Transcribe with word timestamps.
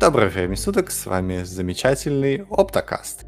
Доброе 0.00 0.30
время 0.30 0.56
суток, 0.56 0.90
с 0.90 1.04
вами 1.04 1.42
замечательный 1.42 2.46
Оптокаст. 2.48 3.26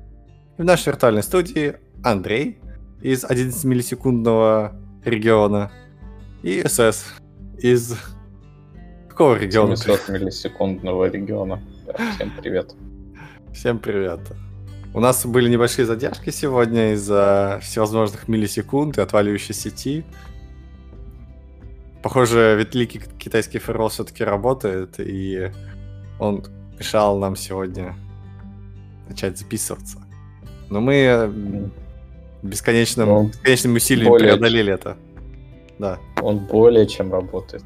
В 0.57 0.65
нашей 0.65 0.86
виртуальной 0.86 1.22
студии 1.22 1.76
Андрей 2.02 2.60
из 3.02 3.26
11-миллисекундного 3.26 4.74
региона 5.04 5.70
и 6.43 6.63
СС 6.67 7.13
из 7.58 7.99
какого 9.06 9.34
региона? 9.36 9.77
700 9.77 10.08
миллисекундного 10.08 11.11
региона. 11.11 11.62
Да, 11.86 11.93
всем 12.14 12.32
привет. 12.40 12.75
Всем 13.52 13.79
привет. 13.79 14.20
У 14.95 15.00
нас 15.00 15.27
были 15.27 15.50
небольшие 15.50 15.84
задержки 15.84 16.30
сегодня 16.30 16.95
из-за 16.95 17.59
всевозможных 17.61 18.29
миллисекунд 18.29 18.96
и 18.96 19.02
отваливающей 19.02 19.54
сети. 19.54 20.07
Похоже, 22.02 22.66
великий 22.73 23.02
китайский 23.18 23.59
фаервол 23.59 23.91
все-таки 23.91 24.25
работает, 24.25 24.98
и 25.00 25.52
он 26.18 26.46
мешал 26.82 27.16
нам 27.18 27.36
сегодня 27.36 27.95
начать 29.09 29.38
записываться. 29.38 29.98
Но 30.68 30.80
мы 30.80 31.70
бесконечным, 32.42 33.09
ну, 33.09 33.27
бесконечным 33.27 33.74
усилием 33.77 34.09
более... 34.09 34.30
преодолели 34.30 34.73
это. 34.73 34.96
Да. 35.78 35.98
Он 36.20 36.38
более 36.38 36.88
чем 36.88 37.12
работает. 37.12 37.62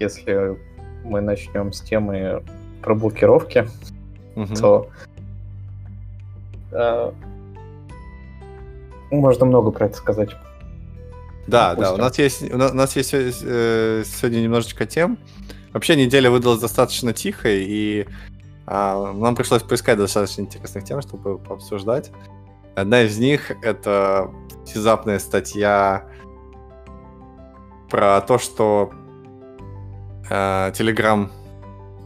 Если 0.00 0.58
мы 1.04 1.20
начнем 1.20 1.72
с 1.72 1.80
темы 1.80 2.42
про 2.82 2.96
блокировки, 2.96 3.68
угу. 4.34 4.54
то 4.56 4.90
э, 6.72 7.12
можно 9.12 9.46
много 9.46 9.70
про 9.70 9.86
это 9.86 9.96
сказать. 9.96 10.30
Да, 11.46 11.74
Допустим. 11.74 11.82
да, 11.82 11.94
у 11.94 11.96
нас 11.98 12.18
есть, 12.18 12.52
у 12.52 12.56
нас 12.56 12.96
есть 12.96 13.12
э, 13.14 14.02
сегодня 14.04 14.40
немножечко 14.40 14.86
тем. 14.86 15.18
Вообще 15.72 15.96
неделя 15.96 16.30
выдалась 16.30 16.60
достаточно 16.60 17.12
тихой, 17.12 17.64
и 17.64 18.06
а, 18.66 19.12
нам 19.12 19.34
пришлось 19.34 19.62
поискать 19.62 19.98
достаточно 19.98 20.42
интересных 20.42 20.84
тем, 20.84 21.00
чтобы 21.00 21.38
пообсуждать. 21.38 22.10
Одна 22.74 23.02
из 23.02 23.18
них— 23.18 23.50
это 23.62 24.30
внезапная 24.64 25.18
статья 25.18 26.08
про 27.90 28.20
то, 28.22 28.38
что 28.38 28.90
э, 30.30 30.72
Telegram 30.72 31.30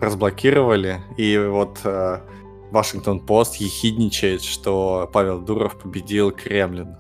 разблокировали, 0.01 1.01
и 1.17 1.39
вот 1.39 1.79
э, 1.85 2.21
Вашингтон 2.73 3.21
Пост 3.21 3.57
ехидничает, 3.57 4.43
что 4.43 5.09
Павел 5.13 5.41
Дуров 5.41 5.79
победил 5.79 6.33
Кремлин. 6.33 6.97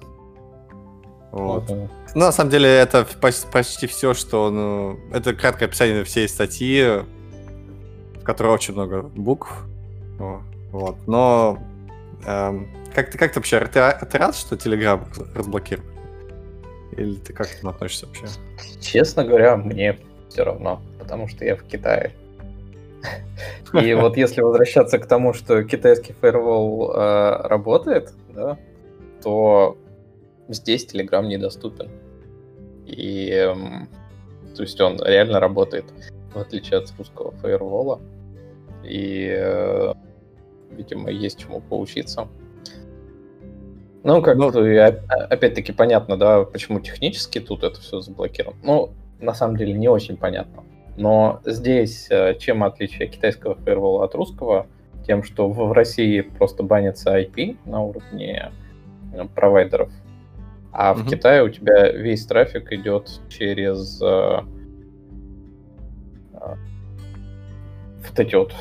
Вот. 1.36 1.70
Uh-huh. 1.70 1.88
Ну, 2.14 2.20
на 2.20 2.32
самом 2.32 2.50
деле, 2.50 2.68
это 2.68 3.06
почти, 3.20 3.46
почти 3.52 3.86
все, 3.86 4.14
что... 4.14 4.50
Ну, 4.50 4.98
это 5.12 5.34
краткое 5.34 5.66
описание 5.66 6.02
всей 6.04 6.28
статьи, 6.28 7.02
в 8.14 8.24
которой 8.24 8.54
очень 8.54 8.74
много 8.74 9.02
букв. 9.02 9.64
Вот. 10.72 10.96
Но 11.06 11.58
эм, 12.24 12.68
как, 12.94 13.10
ты, 13.10 13.18
как 13.18 13.32
ты 13.32 13.38
вообще... 13.40 13.60
Ты, 13.60 14.06
ты 14.06 14.18
рад, 14.18 14.34
что 14.34 14.56
Telegram 14.56 15.06
разблокировали? 15.34 15.90
Или 16.96 17.16
ты 17.16 17.32
как 17.32 17.48
к 17.48 17.54
этому 17.54 17.70
относишься 17.70 18.06
вообще? 18.06 18.26
Честно 18.80 19.24
говоря, 19.24 19.56
мне 19.56 19.98
все 20.30 20.44
равно, 20.44 20.80
потому 20.98 21.28
что 21.28 21.44
я 21.44 21.56
в 21.56 21.62
Китае. 21.64 22.12
И 23.74 23.92
вот 23.92 24.16
если 24.16 24.40
возвращаться 24.40 24.98
к 24.98 25.06
тому, 25.06 25.34
что 25.34 25.62
китайский 25.64 26.14
фаервол 26.14 26.92
э, 26.94 27.46
работает, 27.48 28.14
да, 28.34 28.56
то 29.22 29.76
здесь 30.48 30.86
Telegram 30.86 31.26
недоступен. 31.26 31.90
И 32.86 33.30
эм, 33.30 33.88
то 34.56 34.62
есть 34.62 34.80
он 34.80 34.98
реально 35.04 35.38
работает, 35.38 35.84
в 36.34 36.38
отличие 36.38 36.78
от 36.78 36.92
русского 36.98 37.32
фаервола. 37.32 38.00
И, 38.84 39.28
э, 39.28 39.92
видимо, 40.70 41.10
есть 41.10 41.40
чему 41.40 41.60
поучиться. 41.60 42.28
Ну, 44.02 44.22
как 44.22 44.36
ну, 44.36 44.48
опять-таки 44.48 45.72
понятно, 45.72 46.16
да, 46.16 46.44
почему 46.44 46.80
технически 46.80 47.40
тут 47.40 47.64
это 47.64 47.80
все 47.80 48.00
заблокировано. 48.00 48.56
Ну, 48.62 48.90
на 49.20 49.34
самом 49.34 49.56
деле 49.56 49.72
не 49.72 49.88
очень 49.88 50.16
понятно. 50.16 50.62
Но 50.96 51.40
здесь 51.44 52.06
э, 52.10 52.36
чем 52.38 52.64
отличие 52.64 53.08
китайского 53.08 53.56
фаервола 53.56 54.04
от 54.04 54.14
русского? 54.14 54.66
Тем, 55.06 55.22
что 55.22 55.48
в 55.50 55.72
России 55.72 56.20
просто 56.20 56.62
банится 56.62 57.18
IP 57.18 57.58
на 57.64 57.82
уровне 57.82 58.52
э, 59.12 59.24
провайдеров 59.34 59.90
а 60.78 60.92
в 60.92 61.06
Китае 61.06 61.42
у 61.42 61.48
тебя 61.48 61.90
весь 61.90 62.26
трафик 62.26 62.70
идет 62.70 63.08
через 63.30 63.98
э, 64.02 64.40
э, 66.34 66.54
вот 68.06 68.18
эти 68.18 68.34
вот 68.34 68.54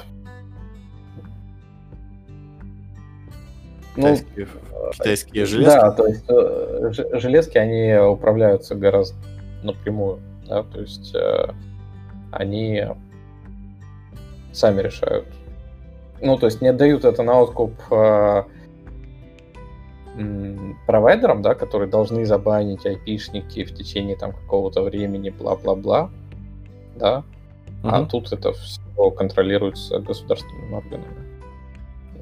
ну, 3.97 4.15
китайские, 4.15 4.47
китайские 4.93 5.45
железки? 5.45 5.75
Да, 5.75 5.91
то 5.91 6.07
есть 6.07 6.23
э, 6.29 7.19
железки, 7.19 7.57
они 7.57 7.93
управляются 7.97 8.75
гораздо 8.75 9.17
напрямую, 9.61 10.21
да, 10.47 10.63
то 10.63 10.79
есть 10.79 11.13
э, 11.13 11.49
они 12.31 12.85
сами 14.53 14.81
решают. 14.81 15.27
Ну, 16.21 16.37
то 16.37 16.45
есть 16.45 16.61
не 16.61 16.69
отдают 16.69 17.03
это 17.03 17.23
на 17.23 17.41
откуп 17.41 17.73
э, 17.91 18.43
провайдерам, 20.87 21.41
да, 21.41 21.55
которые 21.55 21.89
должны 21.89 22.25
забанить 22.25 22.85
айпишники 22.85 23.63
в 23.65 23.73
течение 23.73 24.15
там 24.15 24.31
какого-то 24.31 24.81
времени, 24.81 25.29
бла-бла-бла, 25.29 26.09
да, 26.95 27.23
угу. 27.83 27.89
а 27.89 28.05
тут 28.05 28.31
это 28.31 28.53
все 28.53 28.81
контролируется 29.11 29.99
государственными 29.99 30.75
органами 30.75 31.25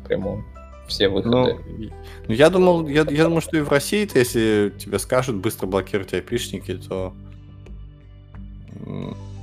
напрямую. 0.04 0.44
Все 0.88 1.08
выходы. 1.08 1.30
Ну, 1.30 1.92
ну 2.28 2.34
я 2.34 2.50
думал, 2.50 2.88
я, 2.88 3.06
я 3.10 3.24
думаю, 3.24 3.42
что 3.42 3.58
и 3.58 3.62
в 3.62 3.70
России, 3.70 4.06
-то, 4.06 4.18
если 4.18 4.74
тебе 4.78 5.00
скажут 5.00 5.38
быстро 5.38 5.66
блокировать 5.66 6.14
айпишники, 6.14 6.76
то 6.76 7.14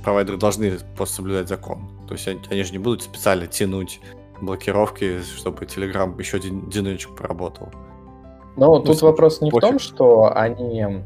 провайдеры 0.03 0.37
должны 0.37 0.77
просто 0.95 1.15
соблюдать 1.15 1.47
закон. 1.47 1.89
То 2.07 2.13
есть 2.13 2.27
они, 2.27 2.39
они 2.49 2.63
же 2.63 2.71
не 2.73 2.77
будут 2.77 3.03
специально 3.03 3.47
тянуть 3.47 3.99
блокировки, 4.39 5.21
чтобы 5.21 5.65
Telegram 5.65 6.17
еще 6.19 6.37
один 6.37 6.69
денечек 6.69 7.15
поработал. 7.15 7.71
Но 8.55 8.75
ну, 8.75 8.83
тут 8.83 9.01
вопрос 9.01 9.41
не 9.41 9.49
пофиг. 9.49 9.63
в 9.63 9.69
том, 9.69 9.79
что 9.79 10.31
они 10.35 11.03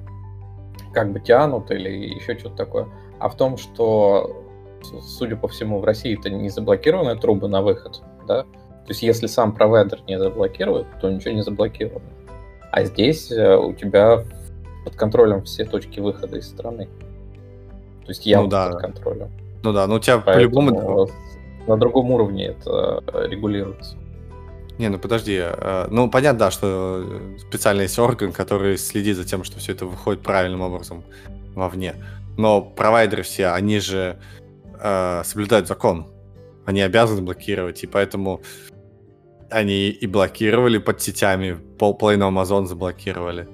как 0.93 1.11
бы 1.11 1.19
тянут 1.19 1.71
или 1.71 1.89
еще 1.89 2.37
что-то 2.37 2.55
такое, 2.55 2.87
а 3.19 3.29
в 3.29 3.35
том, 3.35 3.57
что, 3.57 4.43
судя 5.01 5.35
по 5.35 5.47
всему, 5.47 5.79
в 5.79 5.83
России 5.83 6.17
это 6.17 6.29
не 6.29 6.49
заблокированы 6.49 7.15
трубы 7.17 7.47
на 7.47 7.61
выход, 7.61 8.01
да? 8.27 8.43
То 8.43 8.91
есть 8.91 9.01
если 9.01 9.27
сам 9.27 9.53
провайдер 9.53 10.01
не 10.07 10.19
заблокирует, 10.19 10.87
то 11.01 11.09
ничего 11.09 11.33
не 11.33 11.41
заблокировано. 11.41 12.05
А 12.71 12.83
здесь 12.83 13.31
э, 13.31 13.57
у 13.57 13.73
тебя 13.73 14.23
под 14.83 14.95
контролем 14.95 15.43
все 15.43 15.65
точки 15.65 15.99
выхода 15.99 16.37
из 16.37 16.47
страны. 16.47 16.87
То 18.05 18.09
есть 18.09 18.25
я 18.25 18.41
ну, 18.41 18.47
да. 18.47 18.69
под 18.69 18.81
контролем. 18.81 19.29
Ну 19.63 19.73
да, 19.73 19.87
ну 19.87 19.95
у 19.95 19.99
тебя 19.99 20.19
по-любому... 20.19 21.09
На 21.65 21.77
другом 21.77 22.11
уровне 22.11 22.49
это 22.49 23.03
регулируется. 23.27 23.97
Не, 24.77 24.89
ну 24.89 24.99
подожди. 24.99 25.39
Э, 25.41 25.87
ну, 25.89 26.09
понятно, 26.09 26.39
да, 26.39 26.51
что 26.51 27.05
специально 27.39 27.81
есть 27.81 27.97
орган, 27.97 28.31
который 28.33 28.77
следит 28.77 29.15
за 29.15 29.23
тем, 29.23 29.43
что 29.43 29.59
все 29.59 29.71
это 29.71 29.85
выходит 29.85 30.21
правильным 30.21 30.61
образом 30.61 31.03
вовне. 31.55 31.95
Но 32.37 32.61
провайдеры 32.61 33.23
все, 33.23 33.47
они 33.47 33.79
же 33.79 34.19
э, 34.79 35.23
соблюдают 35.23 35.67
закон. 35.67 36.07
Они 36.65 36.81
обязаны 36.81 37.21
блокировать, 37.21 37.83
и 37.83 37.87
поэтому 37.87 38.41
они 39.49 39.89
и 39.89 40.07
блокировали 40.07 40.79
под 40.79 41.01
сетями, 41.01 41.57
половину 41.77 42.27
Amazon 42.29 42.65
заблокировали. 42.65 43.47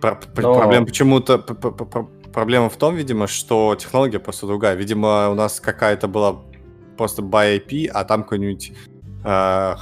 Про- 0.00 0.20
Но... 0.36 0.54
Проблема 0.54 0.86
почему-то... 0.86 1.38
Проблема 1.38 2.68
в 2.68 2.76
том, 2.76 2.96
видимо, 2.96 3.28
что 3.28 3.76
технология 3.76 4.18
просто 4.18 4.46
другая. 4.46 4.74
Видимо, 4.74 5.30
у 5.30 5.34
нас 5.34 5.60
какая-то 5.60 6.08
была 6.08 6.42
просто 6.96 7.22
by 7.22 7.58
IP, 7.58 7.86
а 7.86 8.04
там 8.04 8.24
какой-нибудь 8.24 8.72
uh, 9.24 9.76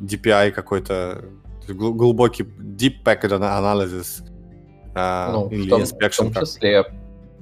DPI 0.00 0.50
какой-то, 0.50 1.24
глубокий 1.68 2.44
Deep 2.44 3.02
Packet 3.04 3.38
Analysis 3.38 4.22
uh, 4.94 5.32
ну, 5.32 5.48
или 5.48 5.66
в 5.66 5.70
том, 5.70 5.82
Inspection. 5.82 6.30
В 6.30 6.34
том 6.34 6.44
числе, 6.44 6.84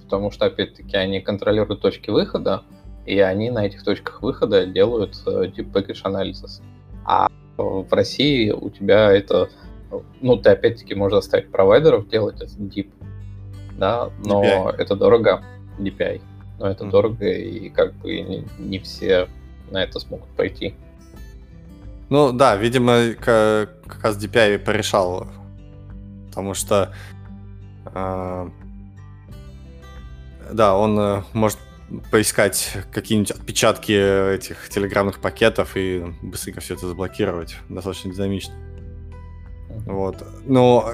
потому 0.02 0.30
что, 0.30 0.46
опять-таки, 0.46 0.96
они 0.96 1.20
контролируют 1.20 1.80
точки 1.80 2.10
выхода, 2.10 2.64
и 3.06 3.18
они 3.20 3.50
на 3.50 3.66
этих 3.66 3.84
точках 3.84 4.22
выхода 4.22 4.66
делают 4.66 5.14
uh, 5.26 5.50
Deep 5.54 5.72
Package 5.72 6.02
Analysis. 6.04 6.62
А 7.04 7.28
в 7.56 7.92
России 7.92 8.50
у 8.50 8.70
тебя 8.70 9.12
это, 9.12 9.48
ну, 10.20 10.36
ты 10.36 10.50
опять-таки 10.50 10.94
можешь 10.94 11.16
заставить 11.16 11.50
провайдеров 11.50 12.08
делать 12.08 12.36
этот 12.36 12.58
Deep, 12.58 12.90
да, 13.78 14.10
но 14.24 14.42
DPI. 14.42 14.76
это 14.78 14.96
дорого, 14.96 15.44
DPI, 15.78 16.20
но 16.58 16.68
это 16.68 16.84
mm-hmm. 16.84 16.90
дорого, 16.90 17.28
и 17.28 17.68
как 17.70 17.94
бы 17.94 18.20
не, 18.20 18.44
не 18.58 18.78
все 18.78 19.28
на 19.70 19.82
это 19.82 20.00
смогут 20.00 20.28
пойти. 20.30 20.74
Ну 22.10 22.32
да, 22.32 22.56
видимо, 22.56 23.14
как, 23.14 24.02
раз 24.02 24.16
DPI 24.16 24.58
порешал. 24.58 25.28
Потому 26.28 26.54
что... 26.54 26.94
Э, 27.86 28.48
да, 30.52 30.76
он 30.76 30.98
э, 30.98 31.22
может 31.32 31.58
поискать 32.10 32.76
какие-нибудь 32.92 33.30
отпечатки 33.30 34.34
этих 34.34 34.68
телеграммных 34.68 35.20
пакетов 35.20 35.76
и 35.76 36.04
быстренько 36.22 36.60
все 36.60 36.74
это 36.74 36.86
заблокировать. 36.86 37.56
Достаточно 37.68 38.12
динамично. 38.12 38.54
Вот. 39.86 40.24
Ну, 40.44 40.84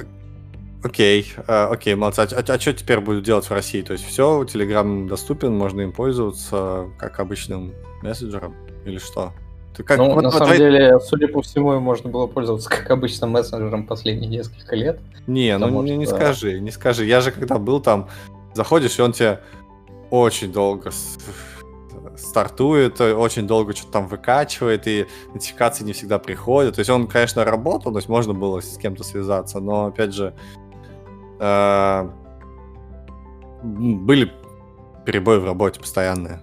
окей, 0.83 1.33
э, 1.37 1.65
окей, 1.71 1.95
молодцы. 1.95 2.21
А, 2.21 2.25
а, 2.25 2.55
а 2.55 2.61
что 2.61 2.73
теперь 2.73 3.01
будут 3.01 3.25
делать 3.25 3.47
в 3.47 3.51
России? 3.51 3.83
То 3.83 3.93
есть 3.93 4.05
все, 4.05 4.43
Telegram 4.45 5.09
доступен, 5.09 5.53
можно 5.57 5.81
им 5.83 5.93
пользоваться 5.93 6.89
как 6.99 7.21
обычным 7.21 7.73
мессенджером 8.03 8.55
или 8.85 8.99
что? 8.99 9.33
Как, 9.77 9.99
ну, 9.99 10.13
вот, 10.13 10.23
на 10.23 10.31
вот, 10.31 10.33
самом 10.35 10.47
твои... 10.47 10.59
деле, 10.59 11.01
судя 11.01 11.29
по 11.29 11.43
всему, 11.43 11.79
можно 11.81 12.11
было 12.11 12.27
пользоваться 12.27 12.69
как 12.69 12.91
обычным 12.91 13.31
мессенджером 13.31 13.87
последние 13.87 14.29
несколько 14.29 14.77
лет. 14.77 15.01
Не, 15.27 15.57
ну 15.57 15.83
не, 15.83 15.97
не 15.97 16.07
скажи, 16.07 16.61
не 16.61 16.71
скажи. 16.71 17.07
Я 17.07 17.21
же 17.21 17.31
когда 17.31 17.59
был 17.59 17.81
там, 17.81 18.09
заходишь, 18.55 18.99
и 18.99 19.03
он 19.03 19.13
тебе 19.13 19.41
очень 20.11 20.53
долго 20.53 20.91
стартует, 22.17 23.01
очень 23.01 23.47
долго 23.47 23.75
что-то 23.75 23.93
там 23.93 24.07
выкачивает, 24.09 24.87
и 24.87 25.07
нотификации 25.33 25.85
не 25.85 25.93
всегда 25.93 26.19
приходят. 26.19 26.75
То 26.75 26.81
есть 26.81 26.91
он, 26.91 27.07
конечно, 27.07 27.45
работал, 27.45 27.93
то 27.93 27.99
есть 27.99 28.09
можно 28.09 28.35
было 28.35 28.61
с 28.61 28.77
кем-то 28.77 29.05
связаться, 29.05 29.61
но, 29.61 29.87
опять 29.87 30.13
же, 30.13 30.35
э, 31.39 32.11
были 33.63 34.33
перебои 35.07 35.39
в 35.39 35.45
работе 35.45 35.81
постоянные. 35.81 36.43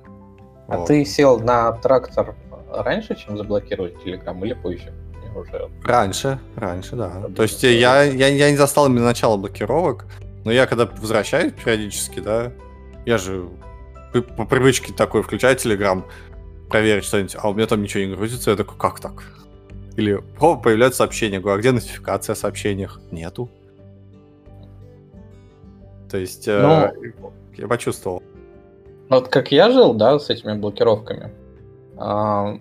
А 0.68 0.80
вот. 0.80 0.88
ты 0.88 1.06
сел 1.06 1.40
на 1.40 1.72
трактор 1.74 2.36
раньше, 2.84 3.16
чем 3.16 3.38
заблокировать 3.38 3.94
Telegram, 4.06 4.40
или 4.46 4.54
позже? 4.54 4.94
Уже... 5.36 5.70
Раньше, 5.84 6.40
раньше, 6.56 6.96
да. 6.96 7.30
То 7.36 7.44
есть 7.44 7.62
я, 7.62 8.04
я, 8.04 8.28
я 8.28 8.52
не 8.52 8.58
застал 8.58 8.88
именно 8.88 9.06
начало 9.06 9.38
блокировок, 9.38 10.06
но 10.46 10.52
я 10.52 10.66
когда 10.66 10.86
возвращаюсь 10.86 11.54
периодически, 11.54 12.20
да, 12.20 12.52
я 13.06 13.18
же 13.18 13.48
по 14.36 14.46
привычке 14.46 14.94
такой 14.94 15.22
включаю 15.22 15.56
Telegram, 15.56 16.04
проверить 16.70 17.06
что-нибудь, 17.06 17.36
а 17.40 17.50
у 17.50 17.54
меня 17.54 17.68
там 17.68 17.82
ничего 17.82 18.04
не 18.04 18.16
грузится, 18.16 18.52
я 18.52 18.58
такой, 18.58 18.78
как 18.78 19.00
так? 19.00 19.24
Или 19.96 20.20
о, 20.40 20.58
появляются 20.58 21.00
сообщения, 21.00 21.40
говорю, 21.40 21.58
а 21.58 21.60
где 21.60 21.72
нотификация 21.72 22.34
о 22.34 22.36
сообщениях? 22.36 23.02
Нету. 23.12 23.50
То 26.10 26.18
есть 26.18 26.48
э, 26.48 26.62
ну, 26.62 27.06
э, 27.06 27.12
я 27.58 27.68
почувствовал. 27.68 28.24
Вот 29.10 29.28
как 29.30 29.52
я 29.52 29.72
жил, 29.72 29.94
да, 29.94 30.20
с 30.20 30.30
этими 30.30 30.54
блокировками. 30.54 31.32
Э, 31.98 32.60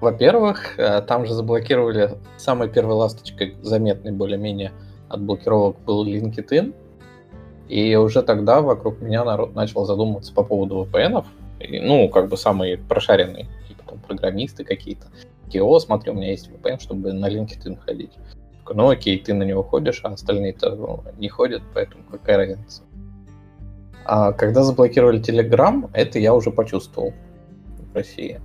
во-первых, 0.00 0.78
э, 0.78 1.00
там 1.02 1.26
же 1.26 1.34
заблокировали 1.34 2.18
самой 2.36 2.68
первой 2.68 2.94
ласточкой, 2.94 3.56
заметной 3.62 4.12
более-менее 4.12 4.72
от 5.08 5.22
блокировок 5.22 5.78
был 5.84 6.06
LinkedIn. 6.06 6.74
И 7.68 7.96
уже 7.96 8.22
тогда 8.22 8.60
вокруг 8.60 9.00
меня 9.00 9.24
народ 9.24 9.54
начал 9.54 9.84
задумываться 9.84 10.32
по 10.32 10.44
поводу 10.44 10.84
VPN. 10.84 11.24
Ну, 11.82 12.08
как 12.08 12.28
бы 12.28 12.36
самые 12.36 12.78
прошаренные, 12.78 13.48
типа 13.66 13.82
там 13.88 13.98
программисты 14.00 14.64
какие-то. 14.64 15.06
Такие, 15.44 15.80
смотри, 15.80 16.10
у 16.10 16.14
меня 16.14 16.30
есть 16.30 16.50
VPN, 16.50 16.80
чтобы 16.80 17.12
на 17.12 17.28
LinkedIn 17.28 17.78
ходить. 17.84 18.12
Ну 18.68 18.88
окей, 18.90 19.18
ты 19.18 19.32
на 19.32 19.44
него 19.44 19.62
ходишь, 19.62 20.00
а 20.02 20.08
остальные-то 20.08 20.74
ну, 20.74 21.04
не 21.18 21.28
ходят, 21.28 21.62
поэтому 21.72 22.02
какая 22.10 22.36
разница. 22.36 22.82
А 24.04 24.32
когда 24.32 24.62
заблокировали 24.62 25.20
Telegram, 25.20 25.88
это 25.92 26.18
я 26.18 26.34
уже 26.34 26.50
почувствовал 26.50 27.12
в 27.78 27.94
России. 27.94 28.40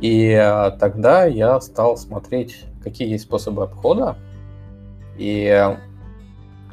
И 0.00 0.32
а, 0.32 0.70
тогда 0.70 1.24
я 1.24 1.60
стал 1.60 1.96
смотреть, 1.96 2.64
какие 2.82 3.08
есть 3.08 3.24
способы 3.24 3.64
обхода. 3.64 4.16
И 5.16 5.76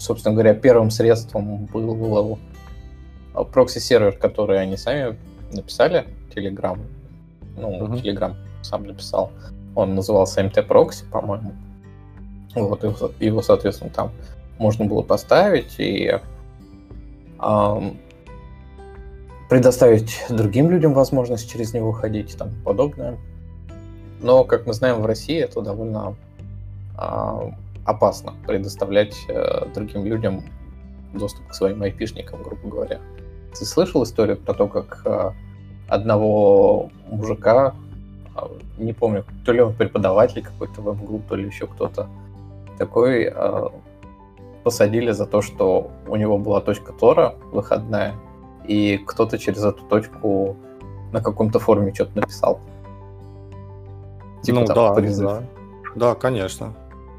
собственно 0.03 0.33
говоря, 0.33 0.53
первым 0.53 0.91
средством 0.91 1.65
был 1.65 2.37
прокси-сервер, 3.33 4.17
который 4.17 4.61
они 4.61 4.77
сами 4.77 5.17
написали, 5.51 6.05
Telegram. 6.33 6.79
Ну, 7.57 7.85
uh-huh. 7.85 8.01
Telegram 8.01 8.35
сам 8.61 8.85
написал. 8.85 9.31
Он 9.75 9.95
назывался 9.95 10.41
MT-прокси, 10.41 11.09
по-моему. 11.09 11.53
Вот, 12.55 12.83
его, 12.83 13.11
его, 13.19 13.41
соответственно, 13.41 13.89
там 13.89 14.11
можно 14.59 14.85
было 14.85 15.01
поставить 15.01 15.79
и 15.79 16.19
эм, 17.41 17.97
предоставить 19.53 20.25
другим 20.29 20.71
людям 20.71 20.93
возможность 20.95 21.47
через 21.47 21.75
него 21.75 21.91
ходить 21.91 22.33
и 22.33 22.35
тому 22.35 22.53
подобное. 22.65 23.19
Но, 24.19 24.45
как 24.45 24.65
мы 24.65 24.73
знаем, 24.73 24.99
в 24.99 25.05
России 25.05 25.39
это 25.39 25.61
довольно 25.61 26.15
э, 26.99 27.51
опасно 27.85 28.33
предоставлять 28.47 29.15
э, 29.27 29.67
другим 29.71 30.05
людям 30.05 30.41
доступ 31.13 31.49
к 31.49 31.53
своим 31.53 31.83
айпишникам, 31.83 32.41
грубо 32.41 32.67
говоря. 32.67 32.99
Ты 33.55 33.63
слышал 33.65 34.01
историю 34.01 34.37
про 34.37 34.55
то, 34.55 34.67
как 34.67 35.03
э, 35.05 35.31
одного 35.87 36.89
мужика, 37.11 37.75
э, 38.35 38.39
не 38.79 38.93
помню, 38.93 39.23
то 39.45 39.51
ли 39.51 39.61
он 39.61 39.75
преподаватель 39.75 40.41
какой-то 40.41 40.81
в 40.81 40.99
МГУ, 40.99 41.21
то 41.29 41.35
ли 41.35 41.45
еще 41.45 41.67
кто-то, 41.67 42.09
такой 42.79 43.31
э, 43.31 43.69
посадили 44.63 45.11
за 45.11 45.27
то, 45.27 45.43
что 45.43 45.91
у 46.07 46.15
него 46.15 46.39
была 46.39 46.59
точка 46.59 46.91
Тора 46.91 47.35
выходная, 47.51 48.15
и 48.67 48.97
кто-то 48.97 49.37
через 49.37 49.63
эту 49.63 49.83
точку 49.83 50.57
на 51.11 51.21
каком-то 51.21 51.59
форуме 51.59 51.93
что-то 51.93 52.19
написал. 52.19 52.59
Типа 54.41 54.59
ну, 54.59 54.65
там 54.65 54.75
да, 54.75 54.93
призыв. 54.93 55.29
Да. 55.29 55.43
да, 55.95 56.15
конечно. 56.15 56.73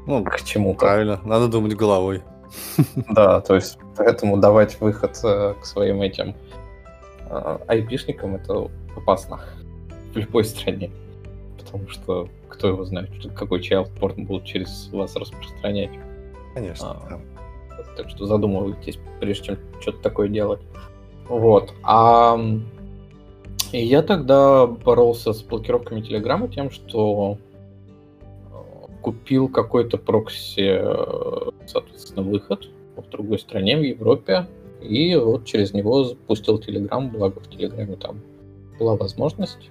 Ну, 0.05 0.23
к 0.23 0.41
чему-то. 0.41 0.79
Правильно, 0.79 1.19
надо 1.23 1.47
думать 1.47 1.75
головой. 1.75 2.23
Да, 3.09 3.41
то 3.41 3.55
есть 3.55 3.79
поэтому 3.97 4.37
давать 4.37 4.79
выход 4.79 5.19
э, 5.23 5.55
к 5.59 5.65
своим 5.65 6.01
этим 6.01 6.35
э, 7.27 7.57
айпишникам 7.67 8.35
это 8.35 8.69
опасно 8.95 9.39
в 10.13 10.17
любой 10.17 10.45
стране. 10.45 10.91
Потому 11.57 11.89
что 11.89 12.29
кто 12.49 12.67
его 12.69 12.85
знает, 12.85 13.09
какой 13.35 13.61
чайлдпорт 13.61 14.17
будут 14.17 14.45
через 14.45 14.89
вас 14.93 15.15
распространять. 15.15 15.91
Конечно. 16.53 16.91
А, 16.91 17.07
да. 17.09 17.19
Так 17.97 18.09
что 18.09 18.25
задумывайтесь, 18.25 18.99
прежде 19.19 19.45
чем 19.45 19.57
что-то 19.81 20.01
такое 20.01 20.29
делать. 20.29 20.61
Вот. 21.27 21.73
А 21.83 22.39
и 23.71 23.83
я 23.83 24.01
тогда 24.03 24.67
боролся 24.67 25.33
с 25.33 25.41
блокировками 25.41 26.01
Телеграма 26.01 26.47
тем, 26.47 26.69
что 26.69 27.37
купил 29.01 29.49
какой-то 29.49 29.97
прокси, 29.97 30.79
э, 30.81 31.51
соответственно, 31.67 32.23
выход 32.23 32.69
в 32.95 33.09
другой 33.09 33.39
стране, 33.39 33.77
в 33.77 33.81
Европе, 33.81 34.47
и 34.81 35.15
вот 35.15 35.45
через 35.45 35.73
него 35.73 36.03
запустил 36.05 36.59
Telegram, 36.59 37.09
благо 37.11 37.39
в 37.39 37.49
Телеграме 37.49 37.95
там 37.97 38.21
была 38.79 38.95
возможность 38.95 39.69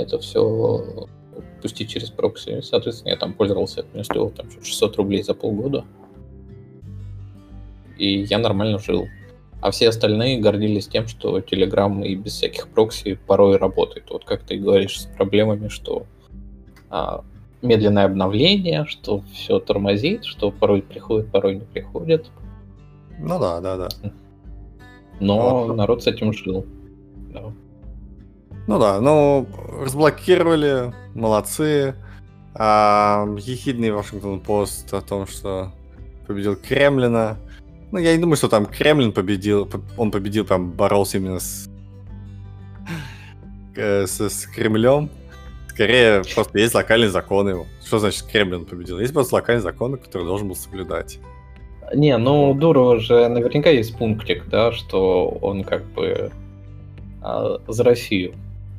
это 0.00 0.18
все 0.18 1.08
пустить 1.62 1.90
через 1.90 2.10
прокси. 2.10 2.60
Соответственно, 2.62 3.10
я 3.10 3.16
там 3.16 3.34
пользовался, 3.34 3.80
это 3.80 3.88
мне 3.92 4.04
стоило 4.04 4.30
там 4.30 4.50
600 4.50 4.96
рублей 4.96 5.22
за 5.22 5.34
полгода. 5.34 5.84
И 7.98 8.22
я 8.22 8.38
нормально 8.38 8.78
жил. 8.78 9.06
А 9.60 9.70
все 9.70 9.88
остальные 9.88 10.40
гордились 10.40 10.88
тем, 10.88 11.06
что 11.06 11.38
Telegram 11.38 12.02
и 12.02 12.14
без 12.14 12.32
всяких 12.32 12.68
прокси 12.68 13.18
порой 13.26 13.58
работает. 13.58 14.10
Вот 14.10 14.24
как 14.24 14.42
ты 14.42 14.56
говоришь, 14.56 15.02
с 15.02 15.06
проблемами, 15.06 15.68
что 15.68 16.06
а, 16.88 17.22
медленное 17.62 18.06
обновление, 18.06 18.86
что 18.86 19.22
все 19.32 19.58
тормозит, 19.58 20.24
что 20.24 20.50
порой 20.50 20.82
приходит, 20.82 21.30
порой 21.30 21.56
не 21.56 21.64
приходит. 21.64 22.30
Ну 23.18 23.38
да, 23.38 23.60
да, 23.60 23.76
да. 23.76 23.88
Но 25.20 25.66
вот. 25.66 25.76
народ 25.76 26.02
с 26.02 26.06
этим 26.06 26.32
жил. 26.32 26.64
Да. 27.32 27.52
Ну 28.66 28.78
да, 28.78 29.00
ну 29.00 29.46
разблокировали, 29.80 30.94
молодцы. 31.14 31.94
А, 32.54 33.26
ехидный 33.38 33.90
Вашингтон 33.90 34.40
Пост 34.40 34.92
о 34.94 35.02
том, 35.02 35.26
что 35.26 35.72
победил 36.26 36.56
Кремлина. 36.56 37.36
Ну, 37.92 37.98
я 37.98 38.14
не 38.14 38.20
думаю, 38.20 38.36
что 38.36 38.48
там 38.48 38.66
Кремлин 38.66 39.12
победил. 39.12 39.68
Он 39.96 40.10
победил, 40.10 40.44
там 40.44 40.70
боролся 40.70 41.18
именно 41.18 41.40
с, 41.40 41.68
э, 43.76 44.06
с, 44.06 44.20
с 44.20 44.46
Кремлем. 44.46 45.10
Скорее, 45.68 46.22
просто 46.34 46.58
есть 46.58 46.74
локальные 46.74 47.10
законы. 47.10 47.66
Что 47.84 47.98
значит 47.98 48.24
Кремлин 48.24 48.64
победил? 48.64 49.00
Есть 49.00 49.12
просто 49.12 49.34
локальные 49.34 49.62
законы, 49.62 49.96
которые 49.96 50.26
должен 50.28 50.48
был 50.48 50.56
соблюдать. 50.56 51.18
Не, 51.92 52.16
ну 52.18 52.54
Дурова 52.54 53.00
же 53.00 53.28
наверняка 53.28 53.70
есть 53.70 53.96
пунктик, 53.96 54.48
да, 54.48 54.70
что 54.70 55.28
он 55.28 55.64
как 55.64 55.84
бы 55.86 56.30
э, 57.22 57.58
за 57.66 57.82
Россию. 57.82 58.34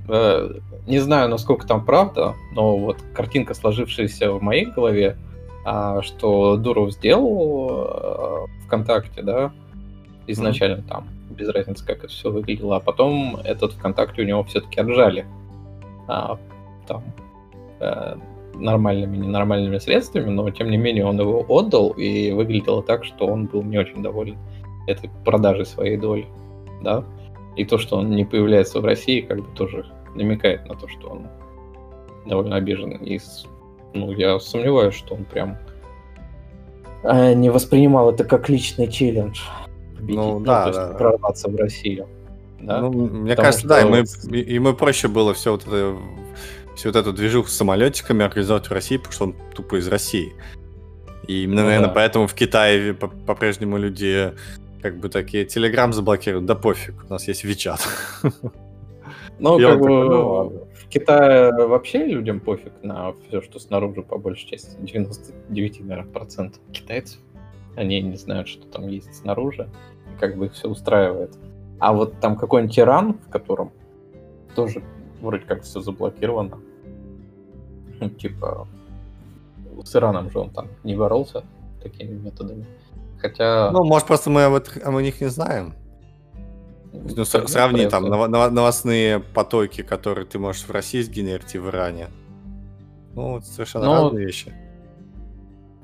Э, 0.07 0.53
не 0.87 0.99
знаю, 0.99 1.29
насколько 1.29 1.67
там 1.67 1.83
правда, 1.83 2.35
но 2.53 2.77
вот 2.77 2.97
картинка, 3.13 3.53
сложившаяся 3.53 4.31
в 4.31 4.41
моей 4.41 4.65
голове, 4.65 5.17
э, 5.17 5.30
что 5.63 6.57
Дуров 6.57 6.91
сделал 6.91 7.87
э, 7.87 8.65
ВКонтакте, 8.65 9.21
да, 9.21 9.51
изначально 10.27 10.81
mm-hmm. 10.81 10.87
там, 10.87 11.07
без 11.29 11.49
разницы, 11.49 11.85
как 11.85 11.99
это 11.99 12.07
все 12.07 12.31
выглядело, 12.31 12.77
а 12.77 12.79
потом 12.79 13.37
этот 13.43 13.73
ВКонтакте 13.73 14.21
у 14.21 14.25
него 14.25 14.43
все-таки 14.43 14.79
отжали. 14.79 15.25
А, 16.07 16.37
там 16.87 17.03
э, 17.79 18.15
нормальными, 18.55 19.17
ненормальными 19.17 19.77
средствами, 19.77 20.29
но 20.29 20.49
тем 20.51 20.69
не 20.69 20.77
менее 20.77 21.05
он 21.05 21.19
его 21.19 21.45
отдал, 21.47 21.91
и 21.91 22.31
выглядело 22.31 22.83
так, 22.83 23.05
что 23.05 23.27
он 23.27 23.45
был 23.45 23.63
не 23.63 23.77
очень 23.77 24.01
доволен 24.01 24.37
этой 24.87 25.09
продажей 25.25 25.65
своей 25.65 25.97
доли, 25.97 26.27
да. 26.81 27.03
И 27.55 27.65
то, 27.65 27.77
что 27.77 27.97
он 27.97 28.11
не 28.11 28.25
появляется 28.25 28.79
в 28.79 28.85
России, 28.85 29.21
как 29.21 29.39
бы 29.39 29.47
тоже 29.55 29.85
намекает 30.15 30.67
на 30.67 30.75
то, 30.75 30.87
что 30.87 31.09
он 31.09 31.27
довольно 32.25 32.55
обижен. 32.55 32.91
И 32.91 33.19
ну, 33.93 34.11
я 34.11 34.39
сомневаюсь, 34.39 34.95
что 34.95 35.15
он 35.15 35.25
прям 35.25 35.57
э, 37.03 37.33
не 37.33 37.49
воспринимал 37.49 38.11
это 38.11 38.23
как 38.23 38.49
личный 38.49 38.87
челлендж. 38.87 39.41
Победить, 39.95 40.15
ну, 40.15 40.39
ну 40.39 40.45
да, 40.45 40.71
да. 40.71 40.87
прорваться 40.97 41.49
в 41.49 41.55
Россию. 41.55 42.07
Да? 42.59 42.79
Ну, 42.81 42.91
мне 42.91 43.31
Потому 43.31 43.45
кажется, 43.45 43.59
что... 43.59 43.67
да, 43.67 43.81
и 43.81 43.85
мы, 43.85 44.37
и, 44.37 44.59
мы 44.59 44.73
проще 44.73 45.07
было 45.07 45.33
все 45.33 45.51
вот 45.51 45.67
это, 45.67 45.97
всю 46.75 46.89
вот 46.89 46.95
эту 46.95 47.13
движуху 47.13 47.49
с 47.49 47.53
самолетиками 47.53 48.23
организовать 48.23 48.67
в 48.67 48.71
России, 48.71 48.97
потому 48.97 49.13
что 49.13 49.23
он 49.25 49.35
тупо 49.53 49.77
из 49.77 49.87
России. 49.87 50.33
И 51.27 51.43
именно, 51.43 51.61
ну, 51.61 51.67
наверное, 51.67 51.87
да. 51.87 51.93
поэтому 51.93 52.27
в 52.27 52.33
Китае 52.33 52.93
по-прежнему 52.93 53.77
люди 53.77 54.33
как 54.81 54.97
бы 54.99 55.09
такие 55.09 55.45
Телеграм 55.45 55.93
заблокируют, 55.93 56.45
да 56.45 56.55
пофиг, 56.55 57.05
у 57.07 57.13
нас 57.13 57.27
есть 57.27 57.43
Вичат. 57.43 57.79
Ну, 59.39 59.57
как 59.57 59.79
бы 59.79 59.89
ну, 59.89 60.67
Китае 60.91 61.53
вообще 61.53 62.05
людям 62.05 62.41
пофиг 62.41 62.73
на 62.83 63.13
все, 63.13 63.41
что 63.41 63.59
снаружи, 63.59 64.03
по 64.03 64.17
большей 64.17 64.49
части. 64.49 64.75
99, 64.77 65.79
наверное, 65.81 66.11
процентов 66.11 66.61
китайцев. 66.73 67.19
Они 67.77 68.01
не 68.01 68.17
знают, 68.17 68.49
что 68.49 68.67
там 68.67 68.87
есть 68.87 69.15
снаружи. 69.15 69.69
Как 70.19 70.35
бы 70.35 70.47
их 70.47 70.53
все 70.53 70.67
устраивает. 70.67 71.33
А 71.79 71.93
вот 71.93 72.19
там 72.19 72.35
какой-нибудь 72.35 72.77
Иран, 72.77 73.13
в 73.13 73.29
котором 73.29 73.71
тоже 74.53 74.83
вроде 75.21 75.45
как 75.45 75.63
все 75.63 75.79
заблокировано. 75.79 76.59
Типа, 78.19 78.67
с 79.83 79.95
Ираном 79.95 80.29
же 80.29 80.39
он 80.39 80.49
там 80.49 80.67
не 80.83 80.95
боролся 80.95 81.45
такими 81.81 82.13
методами. 82.13 82.65
Хотя... 83.17 83.71
Ну, 83.71 83.85
может, 83.85 84.07
просто 84.07 84.29
мы 84.29 84.43
об, 84.43 84.55
об 84.55 84.95
них 85.01 85.21
не 85.21 85.27
знаем. 85.27 85.73
Ну, 86.93 87.23
с, 87.23 87.47
сравни 87.47 87.87
там 87.87 88.05
новостные 88.05 89.19
потоки, 89.19 89.81
которые 89.81 90.25
ты 90.25 90.39
можешь 90.39 90.63
в 90.63 90.71
России 90.71 91.01
сгенерить 91.01 91.55
и 91.55 91.57
в 91.57 91.69
Иране. 91.69 92.09
Ну, 93.15 93.41
совершенно 93.41 93.85
ну, 93.85 93.93
разные 93.93 94.25
вещи. 94.25 94.53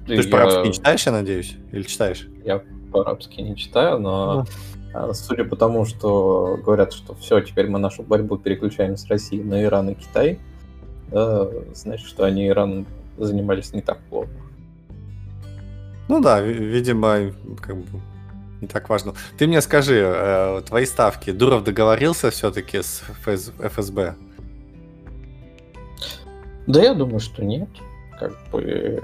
Ты 0.06 0.22
же 0.22 0.30
по-арабски 0.30 0.68
не 0.68 0.74
читаешь, 0.74 1.06
я 1.06 1.12
надеюсь? 1.12 1.56
Или 1.72 1.84
читаешь? 1.84 2.28
Я 2.44 2.62
по-арабски 2.92 3.42
не 3.42 3.56
читаю, 3.56 4.00
но 4.00 4.46
ну. 4.94 5.14
судя 5.14 5.44
по 5.44 5.56
тому, 5.56 5.86
что 5.86 6.58
говорят, 6.64 6.94
что 6.94 7.16
все, 7.16 7.42
теперь 7.42 7.68
мы 7.68 7.80
нашу 7.80 8.04
борьбу 8.04 8.38
переключаем 8.38 8.96
с 8.96 9.08
России 9.08 9.42
на 9.42 9.64
Иран 9.64 9.90
и 9.90 9.94
Китай, 9.96 10.40
да, 11.10 11.48
значит, 11.74 12.08
что 12.08 12.24
они 12.24 12.48
Иран 12.48 12.86
занимались 13.18 13.74
не 13.74 13.82
так 13.82 14.00
плохо. 14.10 14.30
Ну 16.08 16.22
да, 16.22 16.40
видимо, 16.42 17.34
как 17.62 17.78
бы 17.78 18.00
не 18.62 18.68
так 18.68 18.90
важно. 18.90 19.14
Ты 19.38 19.48
мне 19.48 19.62
скажи, 19.62 20.02
э, 20.04 20.62
твои 20.66 20.86
ставки. 20.86 21.32
Дуров 21.32 21.64
договорился 21.64 22.32
все-таки 22.32 22.82
с 22.82 23.04
ФС, 23.24 23.52
ФСБ? 23.60 24.16
Да, 26.66 26.82
я 26.82 26.94
думаю, 26.94 27.20
что 27.20 27.44
нет. 27.44 27.70
Как 28.20 28.34
бы... 28.52 29.02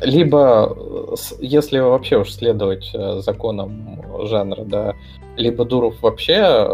Либо, 0.00 0.76
если 1.40 1.80
вообще 1.80 2.18
уж 2.18 2.32
следовать 2.32 2.90
э, 2.94 3.20
законам 3.20 4.26
жанра, 4.26 4.64
да, 4.64 4.94
либо 5.36 5.64
Дуров 5.64 6.00
вообще 6.02 6.36
э, 6.36 6.68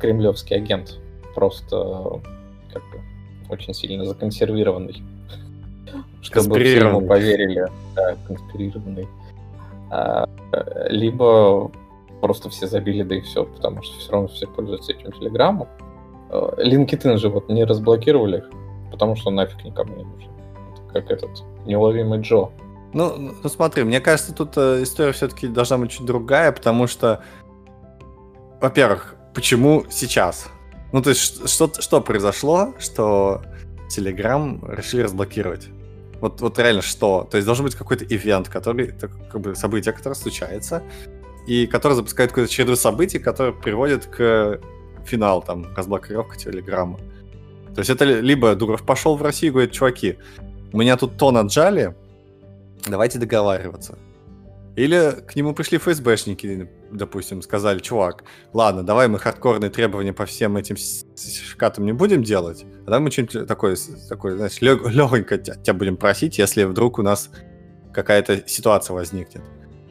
кремлевский 0.00 0.56
агент, 0.56 0.98
просто 1.34 2.20
как 2.72 2.82
бы 2.90 3.00
очень 3.48 3.74
сильно 3.74 4.04
законсервированный 4.04 5.04
чтобы 6.22 6.60
все 6.60 6.78
ему 6.78 7.06
поверили, 7.06 7.66
да, 7.94 8.16
конспирированный. 8.26 9.08
А, 9.90 10.28
либо 10.88 11.70
просто 12.20 12.50
все 12.50 12.66
забили, 12.66 13.02
да 13.02 13.16
и 13.16 13.20
все, 13.20 13.44
потому 13.44 13.82
что 13.82 13.98
все 13.98 14.12
равно 14.12 14.28
все 14.28 14.46
пользуются 14.46 14.92
этим 14.92 15.12
телеграммом. 15.12 15.68
LinkedIn 16.30 17.16
же 17.16 17.28
вот 17.28 17.48
не 17.48 17.64
разблокировали, 17.64 18.44
потому 18.90 19.16
что 19.16 19.30
нафиг 19.30 19.64
никому 19.64 19.96
не 19.96 20.04
нужен. 20.04 20.30
Как 20.92 21.10
этот 21.10 21.30
неуловимый 21.66 22.20
Джо. 22.20 22.50
Ну, 22.92 23.34
ну 23.42 23.48
смотри, 23.48 23.84
мне 23.84 24.00
кажется, 24.00 24.34
тут 24.34 24.56
э, 24.56 24.82
история 24.82 25.12
все-таки 25.12 25.46
должна 25.46 25.78
быть 25.78 25.92
чуть 25.92 26.06
другая, 26.06 26.50
потому 26.50 26.88
что, 26.88 27.22
во-первых, 28.60 29.14
почему 29.32 29.84
сейчас? 29.90 30.48
Ну, 30.92 31.00
то 31.00 31.10
есть, 31.10 31.48
что, 31.48 31.70
что 31.78 32.00
произошло, 32.00 32.74
что 32.78 33.42
Telegram 33.96 34.58
решили 34.74 35.02
разблокировать? 35.02 35.68
Вот, 36.20 36.40
вот 36.40 36.58
реально 36.58 36.82
что? 36.82 37.26
То 37.30 37.36
есть 37.36 37.46
должен 37.46 37.64
быть 37.64 37.74
какой-то 37.74 38.04
ивент, 38.04 38.48
который, 38.48 38.92
как 39.30 39.40
бы 39.40 39.54
событие, 39.54 39.94
которое 39.94 40.14
случается, 40.14 40.82
и 41.46 41.66
который 41.66 41.94
запускает 41.94 42.30
какую-то 42.30 42.52
череду 42.52 42.76
событий, 42.76 43.18
которые 43.18 43.54
приводят 43.54 44.06
к 44.06 44.60
финалу, 45.06 45.42
там, 45.42 45.74
разблокировка 45.74 46.36
Телеграма. 46.36 46.98
То 47.74 47.80
есть 47.80 47.90
это 47.90 48.04
либо 48.04 48.54
Дуров 48.54 48.82
пошел 48.82 49.16
в 49.16 49.22
Россию 49.22 49.50
и 49.50 49.52
говорит, 49.52 49.72
чуваки, 49.72 50.18
у 50.72 50.78
меня 50.78 50.96
тут 50.96 51.16
тон 51.16 51.36
отжали, 51.36 51.94
давайте 52.86 53.18
договариваться. 53.18 53.98
Или 54.76 55.16
к 55.26 55.34
нему 55.36 55.54
пришли 55.54 55.78
ФСБшники, 55.78 56.68
допустим, 56.90 57.42
сказали, 57.42 57.78
чувак, 57.78 58.24
ладно, 58.52 58.82
давай 58.82 59.08
мы 59.08 59.18
хардкорные 59.18 59.70
требования 59.70 60.12
по 60.12 60.26
всем 60.26 60.56
этим 60.56 60.76
сертификатам 60.76 61.86
не 61.86 61.92
будем 61.92 62.22
делать, 62.22 62.64
а 62.82 62.84
давай 62.86 63.00
мы 63.00 63.10
что-нибудь 63.10 63.46
такое, 63.46 63.76
такое 64.08 64.36
знаешь, 64.36 64.60
легонько 64.60 65.38
тебя 65.38 65.74
будем 65.74 65.96
просить, 65.96 66.38
если 66.38 66.64
вдруг 66.64 66.98
у 66.98 67.02
нас 67.02 67.30
какая-то 67.92 68.48
ситуация 68.48 68.94
возникнет. 68.94 69.42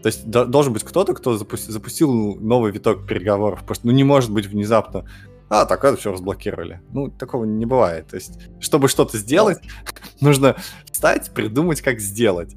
То 0.01 0.07
есть 0.07 0.29
должен 0.29 0.71
быть 0.71 0.83
кто-то, 0.83 1.13
кто 1.13 1.37
запустил, 1.37 1.73
запустил 1.73 2.35
новый 2.35 2.71
виток 2.71 3.05
переговоров. 3.05 3.65
Просто 3.65 3.85
ну, 3.85 3.91
не 3.91 4.05
может 4.05 4.31
быть 4.31 4.45
внезапно, 4.45 5.05
а, 5.49 5.65
так 5.65 5.83
это 5.83 5.97
все 5.97 6.11
разблокировали. 6.11 6.81
Ну, 6.93 7.09
такого 7.09 7.43
не 7.43 7.65
бывает. 7.65 8.07
То 8.07 8.15
есть, 8.15 8.39
чтобы 8.59 8.87
что-то 8.87 9.17
сделать, 9.17 9.59
нужно 10.21 10.55
встать, 10.91 11.31
придумать, 11.31 11.81
как 11.81 11.99
сделать. 11.99 12.55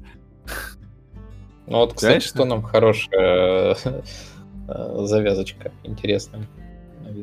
Ну 1.65 1.77
вот, 1.77 1.93
кстати, 1.93 2.11
Конечно. 2.11 2.29
что 2.29 2.45
нам 2.45 2.61
хорошая 2.61 3.75
э, 3.83 4.01
завязочка 4.67 5.71
интересная. 5.83 6.47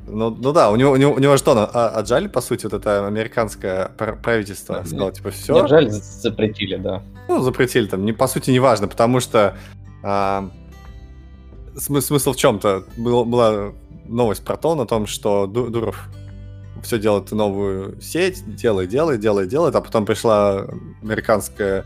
Ну, 0.07 0.31
ну 0.31 0.53
да, 0.53 0.71
у 0.71 0.77
него, 0.77 0.93
у 0.93 0.97
него, 0.97 1.15
у 1.15 1.19
него 1.19 1.37
что, 1.37 1.53
а, 1.53 1.89
отжали, 1.89 2.29
по 2.29 2.41
сути, 2.41 2.65
вот 2.65 2.75
это 2.75 3.07
американское 3.07 3.89
правительство? 3.97 4.83
Сказал, 4.85 5.11
типа, 5.11 5.31
все. 5.31 5.57
Отжали, 5.57 5.89
запретили, 5.89 6.77
да. 6.77 7.03
Ну, 7.29 7.41
запретили 7.41 7.87
там, 7.87 8.05
не, 8.05 8.13
по 8.13 8.27
сути, 8.27 8.51
не 8.51 8.61
важно, 8.61 8.89
потому 8.89 9.21
что 9.21 9.57
а, 10.03 10.51
смысл, 11.77 12.09
смысл 12.09 12.33
в 12.33 12.37
чем-то. 12.37 12.85
Был, 12.97 13.25
была 13.25 13.73
новость 14.07 14.45
про 14.45 14.57
то, 14.57 14.75
на 14.75 14.87
том, 14.87 15.07
что 15.07 15.47
Дуров 15.47 16.09
все 16.83 16.99
делает 16.99 17.31
новую 17.33 18.01
сеть, 18.01 18.43
делает, 18.55 18.91
делает, 18.91 19.21
делает, 19.21 19.49
делает, 19.49 19.75
а 19.75 19.81
потом 19.81 20.07
пришла 20.07 20.67
американская 21.03 21.81
Э, 21.81 21.85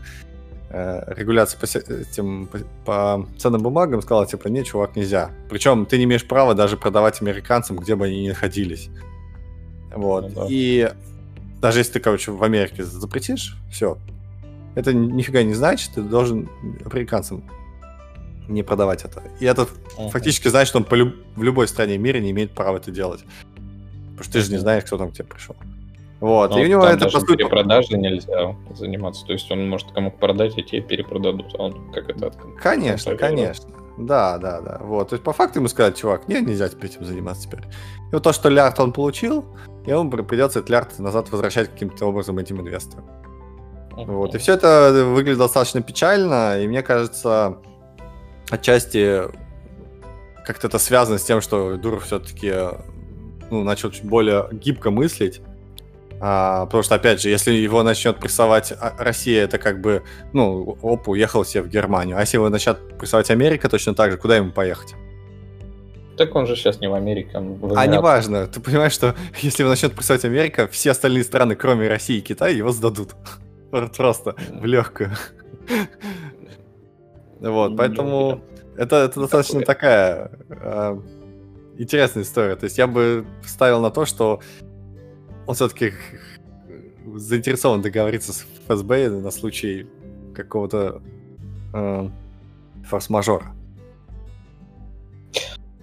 регуляция 0.69 1.59
по, 1.59 1.65
этим, 1.65 2.49
по, 2.85 3.27
ценным 3.37 3.61
бумагам, 3.61 4.01
сказала, 4.01 4.25
типа, 4.25 4.47
нет, 4.47 4.65
чувак, 4.65 4.95
нельзя. 4.95 5.31
Причем 5.49 5.85
ты 5.85 5.97
не 5.97 6.05
имеешь 6.05 6.27
права 6.27 6.53
даже 6.53 6.75
продавать 6.77 7.21
американцам, 7.21 7.77
где 7.77 7.95
бы 7.95 8.05
они 8.05 8.23
ни 8.23 8.29
находились. 8.29 8.89
Вот. 9.93 10.29
Ну, 10.29 10.41
да. 10.41 10.47
И 10.49 10.91
даже 11.61 11.79
если 11.79 11.93
ты, 11.93 11.99
короче, 11.99 12.31
в 12.31 12.43
Америке 12.43 12.83
запретишь, 12.83 13.55
все. 13.71 13.97
Это 14.75 14.93
нифига 14.93 15.43
не 15.43 15.53
значит, 15.53 15.91
ты 15.95 16.01
должен 16.01 16.49
американцам 16.83 17.43
не 18.47 18.61
продавать 18.63 19.05
это. 19.05 19.23
И 19.39 19.45
это 19.45 19.63
uh-huh. 19.97 20.09
фактически 20.09 20.49
значит, 20.49 20.69
что 20.69 20.79
он 20.79 20.83
по 20.83 20.95
люб- 20.95 21.15
в 21.35 21.43
любой 21.43 21.67
стране 21.67 21.97
мира 21.97 22.19
не 22.19 22.31
имеет 22.31 22.51
права 22.51 22.77
это 22.77 22.91
делать. 22.91 23.23
Потому 24.11 24.23
что 24.23 24.33
ты 24.33 24.41
же 24.41 24.51
не 24.51 24.57
знаешь, 24.57 24.83
кто 24.83 24.97
там 24.97 25.11
к 25.11 25.13
тебе 25.13 25.25
пришел. 25.25 25.55
Вот, 26.21 26.51
Но 26.51 26.59
и 26.59 26.65
у 26.65 26.67
него 26.69 26.85
это 26.85 27.05
по 27.09 27.19
сути... 27.19 27.37
перепродажей 27.37 27.99
нельзя 27.99 28.55
заниматься, 28.73 29.25
то 29.25 29.33
есть 29.33 29.51
он 29.51 29.67
может 29.67 29.91
кому-то 29.91 30.17
продать, 30.17 30.57
и 30.57 30.63
тебе 30.63 30.81
перепродадут, 30.81 31.53
а 31.57 31.63
он 31.63 31.91
как 31.91 32.09
это... 32.09 32.31
Конечно, 32.61 33.15
конечно. 33.15 33.69
Да, 33.97 34.37
да, 34.37 34.61
да. 34.61 34.79
Вот. 34.81 35.09
То 35.09 35.15
есть 35.15 35.23
по 35.23 35.33
факту 35.33 35.59
ему 35.59 35.67
сказать, 35.67 35.97
чувак, 35.97 36.27
нет, 36.27 36.45
нельзя 36.45 36.67
теперь 36.67 36.89
этим 36.89 37.05
заниматься 37.05 37.47
теперь. 37.47 37.61
И 38.11 38.13
вот 38.13 38.23
то, 38.23 38.33
что 38.33 38.49
лярд 38.49 38.79
он 38.79 38.91
получил, 38.91 39.45
ему 39.85 40.09
придется 40.09 40.59
этот 40.59 40.69
лярд 40.69 40.99
назад 40.99 41.29
возвращать 41.31 41.69
каким-то 41.69 42.05
образом 42.05 42.37
этим 42.37 42.59
инвесторам. 42.61 43.05
Uh-huh. 43.91 44.05
Вот. 44.05 44.35
И 44.35 44.37
все 44.37 44.53
это 44.53 45.05
выглядит 45.05 45.39
достаточно 45.39 45.81
печально, 45.81 46.61
и 46.61 46.67
мне 46.67 46.81
кажется, 46.81 47.57
отчасти 48.49 49.21
как-то 50.45 50.67
это 50.67 50.77
связано 50.77 51.17
с 51.17 51.23
тем, 51.23 51.41
что 51.41 51.77
Дуров 51.77 52.03
все-таки 52.03 52.53
ну, 53.49 53.63
начал 53.63 53.91
чуть 53.91 54.05
более 54.05 54.47
гибко 54.51 54.91
мыслить, 54.91 55.41
а, 56.19 56.65
потому 56.65 56.83
что, 56.83 56.95
опять 56.95 57.21
же, 57.21 57.29
если 57.29 57.51
его 57.51 57.83
начнет 57.83 58.17
прессовать 58.17 58.71
а, 58.71 58.95
Россия, 58.97 59.43
это 59.43 59.57
как 59.57 59.81
бы, 59.81 60.03
ну, 60.33 60.77
оп, 60.81 61.07
уехал 61.09 61.43
себе 61.45 61.63
в 61.63 61.67
Германию. 61.67 62.17
А 62.17 62.21
если 62.21 62.37
его 62.37 62.49
начнет 62.49 62.97
прессовать 62.97 63.29
Америка, 63.29 63.69
точно 63.69 63.93
так 63.93 64.11
же, 64.11 64.17
куда 64.17 64.37
ему 64.37 64.51
поехать? 64.51 64.95
Так 66.17 66.33
он 66.35 66.47
же 66.47 66.55
сейчас 66.55 66.79
не 66.79 66.87
в 66.87 66.93
Америке, 66.93 67.37
он 67.37 67.55
в 67.55 67.77
А 67.77 67.85
неважно, 67.87 68.47
ты 68.47 68.61
понимаешь, 68.61 68.93
что 68.93 69.15
если 69.41 69.63
его 69.63 69.69
начнет 69.69 69.93
прессовать 69.93 70.23
Америка, 70.25 70.67
все 70.67 70.91
остальные 70.91 71.23
страны, 71.23 71.55
кроме 71.55 71.87
России 71.87 72.17
и 72.17 72.21
Китая, 72.21 72.55
его 72.55 72.71
сдадут. 72.71 73.15
Просто 73.97 74.35
в 74.49 74.65
легкую. 74.65 75.11
Вот, 77.41 77.75
поэтому 77.77 78.41
Это, 78.77 78.95
это 78.95 79.19
достаточно 79.19 79.61
такая 79.61 80.31
э, 80.49 80.99
интересная 81.77 82.23
история. 82.23 82.55
То 82.55 82.63
есть 82.63 82.77
я 82.77 82.87
бы 82.87 83.25
ставил 83.45 83.81
на 83.81 83.91
то, 83.91 84.05
что 84.05 84.41
он 85.47 85.55
все-таки 85.55 85.93
заинтересован 87.15 87.81
договориться 87.81 88.33
с 88.33 88.45
ФСБ 88.67 89.09
на 89.09 89.31
случай 89.31 89.87
какого-то 90.33 91.01
э, 91.73 92.09
форс-мажора. 92.85 93.53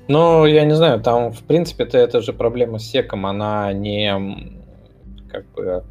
Ну, 0.09 0.47
я 0.47 0.65
не 0.65 0.75
знаю, 0.75 1.01
там, 1.01 1.33
в 1.33 1.43
принципе-то, 1.45 1.97
это 1.97 2.21
же 2.21 2.33
проблема 2.33 2.79
с 2.79 2.85
секом, 2.85 3.25
она 3.25 3.73
не 3.73 4.61
как 5.31 5.47
бы 5.53 5.85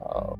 а, 0.00 0.34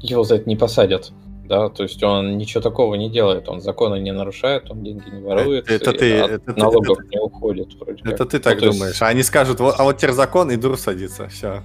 его 0.00 0.24
за 0.24 0.36
это 0.36 0.48
не 0.48 0.56
посадят. 0.56 1.12
Да, 1.48 1.70
то 1.70 1.82
есть 1.82 2.02
он 2.02 2.36
ничего 2.36 2.60
такого 2.60 2.94
не 2.94 3.08
делает, 3.08 3.48
он 3.48 3.62
законы 3.62 3.98
не 4.00 4.12
нарушает, 4.12 4.70
он 4.70 4.84
деньги 4.84 5.08
не 5.08 5.22
ворует, 5.22 5.70
это, 5.70 5.94
ты, 5.94 6.12
это, 6.12 6.52
налогов 6.60 6.98
это, 6.98 7.08
не 7.08 7.18
уходит. 7.18 7.72
Вроде 7.80 8.02
это 8.04 8.16
как. 8.18 8.28
ты 8.28 8.38
так 8.38 8.60
ну, 8.60 8.72
думаешь, 8.72 8.90
есть... 8.90 9.02
а 9.02 9.06
они 9.06 9.22
скажут, 9.22 9.58
вот, 9.58 9.74
а 9.78 9.84
вот 9.84 9.96
теперь 9.96 10.12
закон, 10.12 10.50
и 10.50 10.56
дур 10.56 10.76
садится, 10.76 11.28
все. 11.28 11.62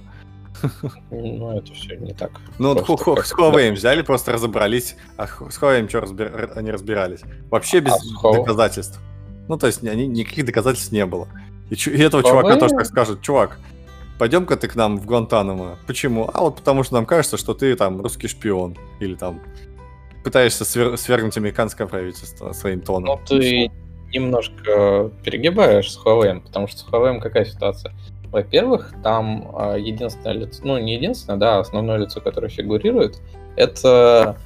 Ну, 1.10 1.58
это 1.58 1.70
все 1.74 1.96
не 1.96 2.14
так. 2.14 2.30
Ну, 2.58 2.74
ху 2.82 2.96
ху 2.96 3.14
с 3.22 3.34
Huawei 3.34 3.72
взяли, 3.72 4.00
просто 4.00 4.32
разобрались, 4.32 4.96
а 5.18 5.26
с 5.26 5.60
Huawei 5.60 5.86
что 5.86 6.00
разбир... 6.00 6.52
они 6.56 6.70
разбирались? 6.70 7.20
Вообще 7.50 7.80
без 7.80 7.92
а 8.22 8.32
доказательств. 8.32 8.98
Ну, 9.48 9.58
то 9.58 9.66
есть 9.66 9.84
они, 9.84 10.06
никаких 10.06 10.46
доказательств 10.46 10.92
не 10.92 11.04
было. 11.04 11.28
И, 11.68 11.74
и 11.74 12.00
этого 12.00 12.22
Huawei... 12.22 12.28
чувака 12.30 12.56
тоже 12.56 12.74
так 12.74 12.86
скажут, 12.86 13.20
чувак, 13.20 13.58
пойдем-ка 14.18 14.56
ты 14.56 14.66
к 14.68 14.76
нам 14.76 14.98
в 14.98 15.04
Гуантанамо. 15.04 15.76
Почему? 15.86 16.30
А 16.32 16.40
вот 16.40 16.56
потому 16.56 16.84
что 16.84 16.94
нам 16.94 17.04
кажется, 17.04 17.36
что 17.36 17.52
ты 17.52 17.76
там 17.76 18.00
русский 18.00 18.28
шпион. 18.28 18.78
Или 19.00 19.14
там 19.16 19.42
пытаешься 20.24 20.64
свер- 20.64 20.96
свергнуть 20.96 21.36
американское 21.36 21.86
правительство 21.86 22.52
своим 22.52 22.80
тоном. 22.80 23.20
Ну, 23.30 23.38
ты 23.38 23.70
немножко 24.12 25.10
перегибаешь 25.22 25.92
с 25.92 25.98
Huawei, 25.98 26.40
потому 26.40 26.66
что 26.66 26.78
с 26.80 26.86
Huawei 26.88 27.20
какая 27.20 27.44
ситуация? 27.44 27.92
Во-первых, 28.32 28.92
там 29.02 29.50
а, 29.54 29.76
единственное 29.76 30.32
лицо, 30.32 30.60
ну 30.64 30.78
не 30.78 30.94
единственное, 30.94 31.38
да, 31.38 31.58
основное 31.58 31.98
лицо, 31.98 32.20
которое 32.20 32.48
фигурирует, 32.48 33.20
это 33.56 34.36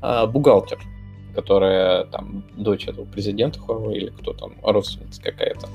а, 0.00 0.26
бухгалтер, 0.26 0.78
которая 1.34 2.04
там 2.04 2.44
дочь 2.56 2.86
этого 2.86 3.04
президента 3.04 3.58
Huawei 3.58 3.94
или 3.94 4.10
кто 4.10 4.32
там, 4.32 4.52
родственница 4.62 5.20
какая-то. 5.20 5.68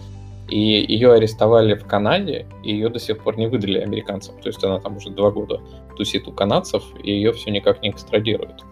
И 0.48 0.58
ее 0.58 1.13
арестовали 1.13 1.75
в 1.75 1.86
Канаде, 1.86 2.48
и 2.63 2.72
ее 2.72 2.89
до 2.89 3.00
сих 3.00 3.20
пор 3.20 3.38
не 3.38 3.46
выдали 3.46 3.78
американцам. 3.80 4.39
То 4.42 4.48
есть 4.48 4.63
она 4.63 4.80
там 4.80 4.98
уже 4.98 5.12
два 5.12 5.30
года 5.30 5.62
тусит 5.96 6.28
у 6.28 6.32
канадцев, 6.32 6.84
и 7.04 7.12
ее 7.12 7.34
все 7.34 7.51
никак 7.51 7.84
не 7.84 7.92
экстрадируют. 7.92 8.63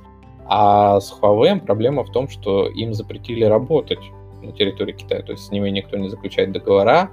А 0.50 1.00
с 1.00 1.12
Huawei 1.12 1.60
проблема 1.60 2.04
в 2.04 2.12
том, 2.12 2.30
что 2.30 2.68
им 2.68 2.94
запретили 2.94 3.44
работать 3.44 4.00
на 4.42 4.52
территории 4.52 4.94
Китая. 4.94 5.22
То 5.22 5.34
есть 5.34 5.46
с 5.46 5.52
ними 5.52 5.70
никто 5.70 5.98
не 5.98 6.10
заключает 6.10 6.52
договора, 6.52 7.12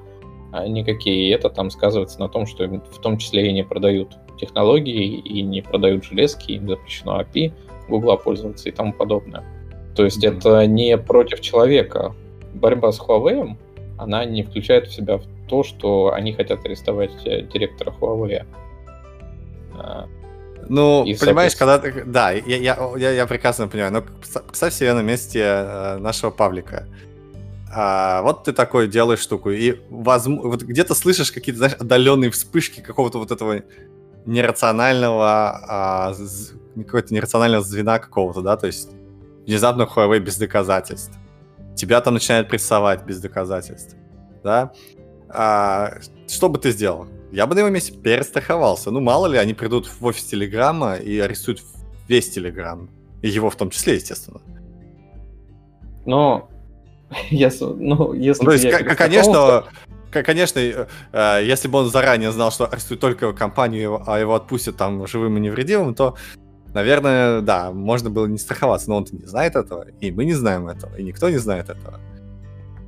а, 0.53 0.69
никакие. 0.69 1.29
И 1.29 1.31
это 1.31 1.51
там 1.51 1.71
сказывается 1.71 2.21
на 2.21 2.29
том, 2.29 2.47
что 2.47 2.67
в 2.67 2.99
том 3.01 3.19
числе 3.19 3.49
и 3.49 3.53
не 3.53 3.65
продают 3.65 4.17
технологии, 4.39 5.19
и 5.19 5.43
не 5.43 5.63
продают 5.63 6.05
железки, 6.05 6.53
им 6.53 6.69
запрещено 6.69 7.21
API, 7.21 7.53
Гугла 7.89 8.17
пользоваться 8.17 8.69
и 8.69 8.73
тому 8.73 8.93
подобное. 8.93 9.45
То 9.97 10.05
есть 10.05 10.25
mm-hmm. 10.25 10.39
это 10.39 10.67
не 10.67 10.97
против 10.97 11.41
человека. 11.41 12.15
Борьба 12.55 12.93
с 12.93 13.01
Huawei, 13.01 13.57
она 13.99 14.25
не 14.25 14.43
включает 14.43 14.87
в 14.87 14.95
себя 14.95 15.21
то, 15.49 15.63
что 15.63 16.13
они 16.13 16.33
хотят 16.33 16.65
арестовать 16.65 17.27
э, 17.27 17.43
директора 17.43 17.93
Huawei. 18.01 18.45
Ну, 20.69 21.05
и 21.05 21.15
понимаешь, 21.17 21.57
когда 21.57 21.79
ты... 21.79 22.05
Да, 22.05 22.31
я, 22.31 22.57
я, 22.57 22.93
я, 22.97 23.11
я 23.11 23.27
прекрасно 23.27 23.69
понимаю. 23.69 23.93
Но 23.93 24.03
представь 24.03 24.75
себе 24.75 24.95
на 24.95 25.03
месте 25.03 25.41
э, 25.41 25.99
нашего 25.99 26.31
Павлика 26.31 26.87
а, 27.77 28.23
вот 28.23 28.45
ты 28.45 28.53
такой 28.53 28.87
делаешь 28.87 29.19
штуку, 29.19 29.51
и 29.51 29.81
возможно, 29.91 30.51
вот 30.51 30.63
где-то 30.63 30.95
слышишь 30.95 31.33
какие-то, 31.33 31.59
знаешь, 31.59 31.75
отдаленные 31.75 32.31
вспышки 32.31 32.81
какого-то 32.81 33.19
вот 33.19 33.33
этого 33.33 33.63
нерационального, 34.27 35.61
а, 35.69 36.15
какого-то 36.77 37.13
нерационального 37.13 37.65
звена 37.65 37.99
какого-то, 37.99 38.43
да, 38.43 38.57
то 38.57 38.69
есть 38.69 38.91
внезапно 39.45 39.83
Huawei 39.83 40.21
без 40.21 40.37
доказательств. 40.37 41.19
Тебя 41.75 42.01
там 42.01 42.15
начинают 42.15 42.49
прессовать 42.49 43.05
без 43.05 43.21
доказательств, 43.21 43.97
да. 44.45 44.73
А, 45.29 45.95
что 46.29 46.49
бы 46.49 46.59
ты 46.59 46.71
сделал? 46.71 47.09
Я 47.35 47.49
бы 47.49 47.57
на 47.57 47.61
его 47.61 47.69
месте 47.69 47.93
перестраховался. 47.93 48.93
Ну, 48.93 49.01
мало 49.01 49.27
ли, 49.27 49.37
они 49.39 49.55
придут 49.55 49.87
в 49.89 50.05
офис 50.07 50.25
Телеграма 50.25 50.95
и 50.95 51.19
арестуют 51.19 51.63
весь 52.07 52.31
Телеграм. 52.31 52.89
И 53.23 53.29
его 53.29 53.51
в 53.51 53.57
том 53.57 53.71
числе, 53.71 53.95
естественно. 53.95 54.41
Но 56.07 56.49
если, 57.31 57.65
ну, 57.65 58.13
если 58.13 58.45
ну, 58.45 58.51
то 58.51 58.53
есть, 58.53 58.71
к- 58.71 58.95
конечно, 58.95 59.65
конечно, 60.11 60.61
э, 60.61 61.41
если 61.43 61.67
бы 61.67 61.81
он 61.81 61.91
заранее 61.91 62.31
знал, 62.31 62.53
что 62.53 62.67
арестуют 62.67 63.01
только 63.01 63.33
компанию, 63.33 64.01
а 64.07 64.21
его 64.21 64.37
отпустят 64.37 64.77
там 64.77 65.05
живым 65.09 65.37
и 65.39 65.41
невредимым, 65.41 65.97
то, 65.97 66.17
наверное, 66.73 67.41
да, 67.41 67.73
можно 67.73 68.11
было 68.11 68.27
не 68.27 68.39
страховаться, 68.39 68.89
но 68.91 68.99
он 68.99 69.07
не 69.11 69.27
знает 69.27 69.57
этого, 69.57 69.87
и 70.01 70.13
мы 70.13 70.25
не 70.25 70.35
знаем 70.35 70.69
этого, 70.69 70.95
и 70.95 71.03
никто 71.03 71.29
не 71.31 71.39
знает 71.39 71.69
этого. 71.69 71.99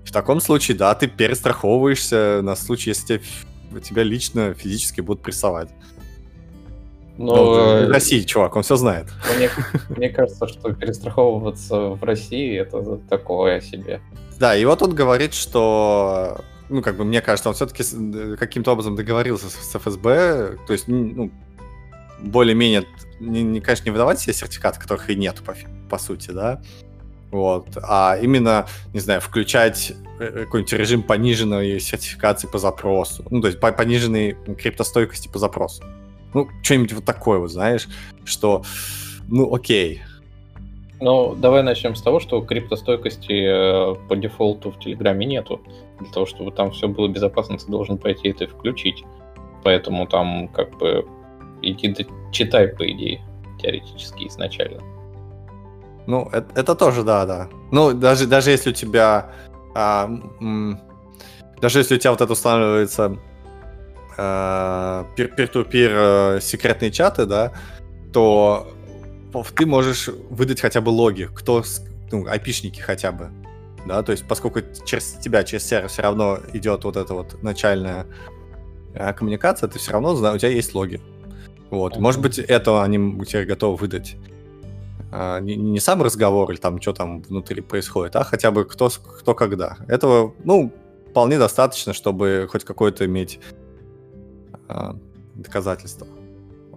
В 0.05 0.13
таком 0.13 0.41
случае, 0.41 0.77
да, 0.77 0.95
ты 0.95 1.09
перестраховываешься 1.09 2.43
на 2.45 2.55
случай, 2.55 2.91
если 2.91 3.19
тебя, 3.19 3.25
тебя 3.81 4.03
лично 4.03 4.55
физически 4.55 5.01
будут 5.01 5.23
прессовать. 5.23 5.71
Но... 7.19 7.35
Ну, 7.35 7.87
в 7.87 7.91
России, 7.91 8.21
чувак, 8.23 8.57
он 8.57 8.62
все 8.62 8.77
знает. 8.77 9.07
Мне, 9.37 9.51
мне 9.97 10.09
кажется, 10.11 10.47
что 10.47 10.73
перестраховываться 10.73 11.91
в 11.91 12.05
России 12.05 12.59
это 12.59 12.99
такое 13.09 13.61
себе. 13.61 14.01
Да, 14.39 14.55
и 14.55 14.65
вот 14.67 14.83
он 14.83 14.95
говорит, 14.95 15.33
что, 15.33 16.43
ну, 16.69 16.83
как 16.83 16.97
бы, 16.97 17.05
мне 17.05 17.23
кажется, 17.23 17.49
он 17.49 17.55
все-таки 17.55 17.85
каким-то 18.37 18.73
образом 18.73 18.97
договорился 18.97 19.49
с, 19.49 19.79
ФСБ, 19.79 20.59
то 20.67 20.73
есть, 20.73 20.89
ну, 20.89 21.31
более-менее, 22.21 22.85
не, 23.19 23.43
не, 23.43 23.61
конечно, 23.61 23.85
не 23.85 23.91
выдавать 23.93 24.21
себе 24.21 24.35
сертификаты, 24.35 24.79
которых 24.79 25.09
и 25.09 25.17
нет, 25.17 25.43
по, 25.43 25.55
по 25.89 25.99
сути, 25.99 26.33
да, 26.33 26.61
вот, 27.31 27.79
а 27.83 28.19
именно, 28.21 28.67
не 28.93 29.01
знаю, 29.01 29.23
включать 29.23 29.93
э, 29.93 30.06
какой-нибудь 30.19 30.73
режим 30.73 31.03
пониженной 31.03 31.81
сертификации 31.81 32.49
по 32.49 32.59
запросу, 32.59 33.25
ну, 33.31 33.41
то 33.41 33.49
есть 33.49 33.61
по 33.61 33.73
пониженной 33.73 34.37
криптостойкости 34.59 35.29
по 35.29 35.39
запросу. 35.39 35.83
Ну, 36.35 36.49
что-нибудь 36.63 36.93
вот 36.93 37.05
такое, 37.05 37.39
вот, 37.39 37.51
знаешь, 37.51 37.89
что, 38.25 38.63
ну, 39.29 39.55
окей. 39.55 40.03
Ну, 41.01 41.35
давай 41.35 41.63
начнем 41.63 41.95
с 41.95 42.03
того, 42.03 42.21
что 42.21 42.41
криптостойкости 42.41 43.33
э, 43.33 43.95
по 44.09 44.17
дефолту 44.17 44.71
в 44.71 44.79
Телеграме 44.79 45.27
нету. 45.27 45.61
Для 46.01 46.11
того, 46.11 46.27
чтобы 46.27 46.53
там 46.53 46.71
все 46.71 46.89
было 46.89 47.09
безопасно, 47.09 47.59
ты 47.59 47.67
должен 47.67 47.99
пойти 47.99 48.29
это 48.29 48.47
включить. 48.47 49.05
Поэтому 49.63 50.07
там 50.07 50.49
как 50.49 50.77
бы 50.79 51.07
иди 51.63 51.89
да 51.89 52.05
читай, 52.33 52.69
по 52.69 52.91
идее, 52.91 53.21
теоретически 53.61 54.27
изначально. 54.29 54.81
Ну, 56.07 56.29
это, 56.33 56.47
это 56.55 56.75
тоже, 56.75 57.03
да, 57.03 57.27
да. 57.27 57.49
Ну, 57.73 57.93
даже, 57.93 58.27
даже 58.27 58.51
если 58.51 58.71
у 58.71 58.73
тебя... 58.73 59.33
А, 59.79 60.07
м, 60.41 60.81
даже 61.61 61.81
если 61.81 61.97
у 61.97 61.99
тебя 61.99 62.12
вот 62.12 62.23
это 62.23 62.33
устанавливается 62.33 63.19
пир-пир-ту-пир 64.17 65.91
э, 65.93 66.39
секретные 66.41 66.91
чаты, 66.91 67.27
да, 67.27 67.53
то 68.11 68.73
ты 69.55 69.67
можешь 69.67 70.09
выдать 70.31 70.62
хотя 70.62 70.81
бы 70.81 70.89
логи, 70.89 71.29
кто, 71.35 71.62
ну, 72.11 72.27
айпишники 72.27 72.81
хотя 72.81 73.12
бы, 73.12 73.31
да, 73.87 74.03
то 74.03 74.12
есть 74.12 74.27
поскольку 74.27 74.61
через 74.87 75.12
тебя, 75.21 75.45
через 75.45 75.67
сервер 75.67 75.91
все 75.91 76.01
равно 76.01 76.39
идет 76.55 76.85
вот 76.85 76.97
эта 76.97 77.12
вот 77.12 77.43
начальная 77.43 78.07
э, 78.95 79.12
коммуникация, 79.12 79.69
ты 79.69 79.79
все 79.79 79.93
равно 79.93 80.15
знаешь, 80.15 80.37
у 80.37 80.39
тебя 80.39 80.53
есть 80.53 80.75
логи. 80.75 81.03
Вот, 81.69 81.99
может 81.99 82.23
быть, 82.23 82.39
это 82.39 82.83
они 82.83 82.99
у 82.99 83.25
тебя 83.27 83.45
готовы 83.45 83.77
выдать. 83.77 84.17
А, 85.12 85.40
не, 85.40 85.57
не 85.57 85.81
сам 85.81 86.03
разговор 86.03 86.51
или 86.51 86.59
там, 86.59 86.81
что 86.81 86.92
там 86.92 87.23
внутри 87.23 87.61
происходит, 87.61 88.16
а 88.16 88.25
хотя 88.25 88.51
бы 88.51 88.64
кто, 88.64 88.88
кто 88.88 89.35
когда. 89.35 89.77
Этого, 89.88 90.35
ну, 90.45 90.73
вполне 91.11 91.38
достаточно, 91.38 91.92
чтобы 91.92 92.49
хоть 92.51 92.64
какое-то 92.64 93.07
иметь 93.07 93.40
э, 94.69 94.92
доказательства. 95.35 96.07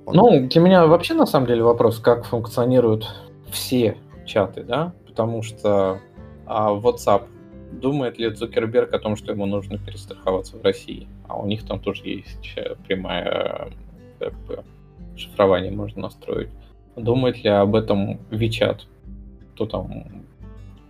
Он... 0.06 0.16
Ну, 0.16 0.48
для 0.48 0.62
меня 0.62 0.86
вообще 0.86 1.14
на 1.14 1.26
самом 1.26 1.48
деле 1.48 1.64
вопрос, 1.64 2.00
как 2.00 2.26
функционируют 2.26 3.08
все 3.52 3.98
чаты, 4.26 4.64
да, 4.64 4.94
потому 5.08 5.42
что 5.42 6.00
а, 6.46 6.72
WhatsApp 6.72 7.28
думает 7.72 8.18
ли 8.18 8.34
Цукерберг 8.34 8.94
о 8.94 9.00
том, 9.00 9.16
что 9.16 9.32
ему 9.32 9.46
нужно 9.46 9.78
перестраховаться 9.78 10.58
в 10.58 10.64
России, 10.64 11.08
а 11.28 11.38
у 11.38 11.46
них 11.46 11.66
там 11.66 11.80
тоже 11.80 12.04
есть 12.06 12.54
э, 12.56 12.76
прямая 12.88 13.70
как 14.20 14.34
бы, 14.46 14.64
шифрование 15.16 15.72
можно 15.72 16.04
настроить. 16.04 16.50
Думает 16.96 17.44
ли 17.44 17.50
об 17.50 17.76
этом 17.76 18.20
WeChat? 18.32 18.82
Кто 19.54 19.66
там 19.66 20.06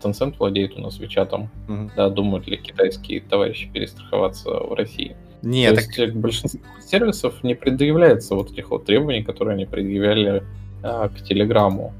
Tencent 0.02 0.36
владеет 0.38 0.78
у 0.78 0.82
нас 0.82 1.00
WeChat, 1.00 1.48
mm-hmm. 1.68 1.92
да, 1.96 2.10
думают 2.10 2.48
ли 2.48 2.58
китайские 2.58 3.22
товарищи 3.22 3.70
перестраховаться 3.72 4.50
в 4.52 4.74
России? 4.74 5.16
Нет, 5.42 5.76
То 5.76 5.82
так... 5.82 5.98
есть 5.98 6.16
большинство 6.16 6.60
сервисов 6.86 7.44
не 7.44 7.56
предъявляется 7.56 8.36
вот 8.36 8.52
этих 8.52 8.70
вот 8.72 8.86
требований, 8.86 9.24
которые 9.24 9.56
они 9.56 9.66
предъявляли 9.66 10.44
а, 10.84 11.10
к 11.10 11.22
Телеграму. 11.22 11.94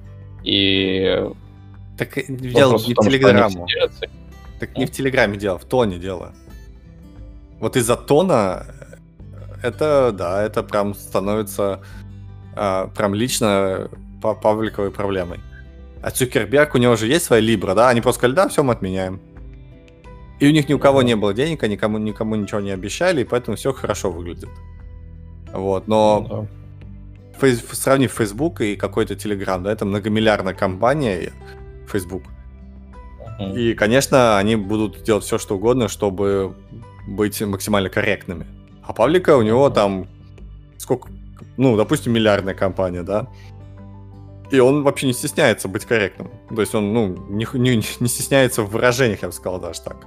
И 0.44 1.26
Так 1.98 2.20
дело 2.28 2.72
Вопрос 2.72 2.88
не 2.88 2.94
в 2.94 2.96
том, 2.98 3.06
Телеграмму. 3.06 3.68
Так 4.60 4.78
не 4.78 4.86
в 4.86 4.92
Телеграме 4.92 5.38
дело, 5.38 5.58
в 5.58 5.66
тоне 5.66 5.98
дело. 5.98 6.34
Вот 7.60 7.76
из-за 7.76 7.96
тона 7.96 8.66
э, 9.62 9.68
это, 9.68 10.12
да, 10.12 10.44
это 10.44 10.64
прям 10.64 10.94
становится 10.94 11.82
прям 12.96 13.14
лично 13.14 13.90
па- 14.22 14.34
пабликовой 14.34 14.92
проблемой. 14.92 15.40
А 16.02 16.12
Цукерберг, 16.12 16.76
у 16.76 16.78
него 16.78 16.96
же 16.96 17.08
есть 17.08 17.26
своя 17.26 17.42
Либра, 17.42 17.74
да? 17.76 17.90
Они 17.90 18.02
просто 18.02 18.20
сказали, 18.20 18.36
да, 18.36 18.48
все, 18.48 18.64
мы 18.64 18.74
отменяем. 18.74 19.20
И 20.40 20.48
у 20.48 20.52
них 20.52 20.70
ни 20.70 20.74
у 20.74 20.80
кого 20.80 21.02
не 21.02 21.16
было 21.16 21.34
денег, 21.34 21.64
они 21.64 21.74
никому, 21.74 21.98
никому 21.98 22.36
ничего 22.36 22.62
не 22.62 22.72
обещали, 22.72 23.22
и 23.22 23.26
поэтому 23.26 23.58
все 23.58 23.74
хорошо 23.74 24.10
выглядит. 24.12 24.50
Вот, 25.54 25.88
но 25.88 26.26
Ну 26.30 26.36
да. 26.44 26.48
Фейс- 27.40 27.64
сравнив 27.74 28.12
Facebook 28.12 28.62
и 28.62 28.76
какой-то 28.76 29.14
Telegram, 29.16 29.62
да, 29.62 29.72
это 29.72 29.86
многомиллиардная 29.86 30.54
компания 30.54 31.34
Facebook. 31.88 32.24
Мгм. 33.40 33.56
И, 33.58 33.74
конечно, 33.74 34.38
они 34.38 34.56
будут 34.56 35.04
делать 35.04 35.24
все, 35.24 35.38
что 35.38 35.56
угодно, 35.56 35.88
чтобы 35.88 36.54
быть 37.08 37.42
максимально 37.42 37.90
корректными. 37.90 38.46
А 38.84 38.94
Павлика 38.94 39.36
у 39.38 39.42
него 39.42 39.70
там 39.70 40.08
сколько, 40.78 41.10
ну, 41.60 41.76
допустим, 41.76 42.14
миллиардная 42.14 42.54
компания, 42.54 43.04
да? 43.04 43.28
И 44.50 44.60
он 44.60 44.84
вообще 44.84 45.08
не 45.08 45.14
стесняется 45.14 45.68
быть 45.68 45.84
корректным. 45.84 46.32
То 46.48 46.62
есть 46.62 46.74
он, 46.74 46.94
ну, 46.94 47.08
не, 47.28 47.46
не, 47.54 47.76
не 47.76 48.08
стесняется 48.08 48.64
в 48.64 48.72
выражениях, 48.72 49.22
я 49.22 49.28
бы 49.28 49.34
сказал, 49.34 49.60
даже 49.60 49.82
так. 49.82 49.98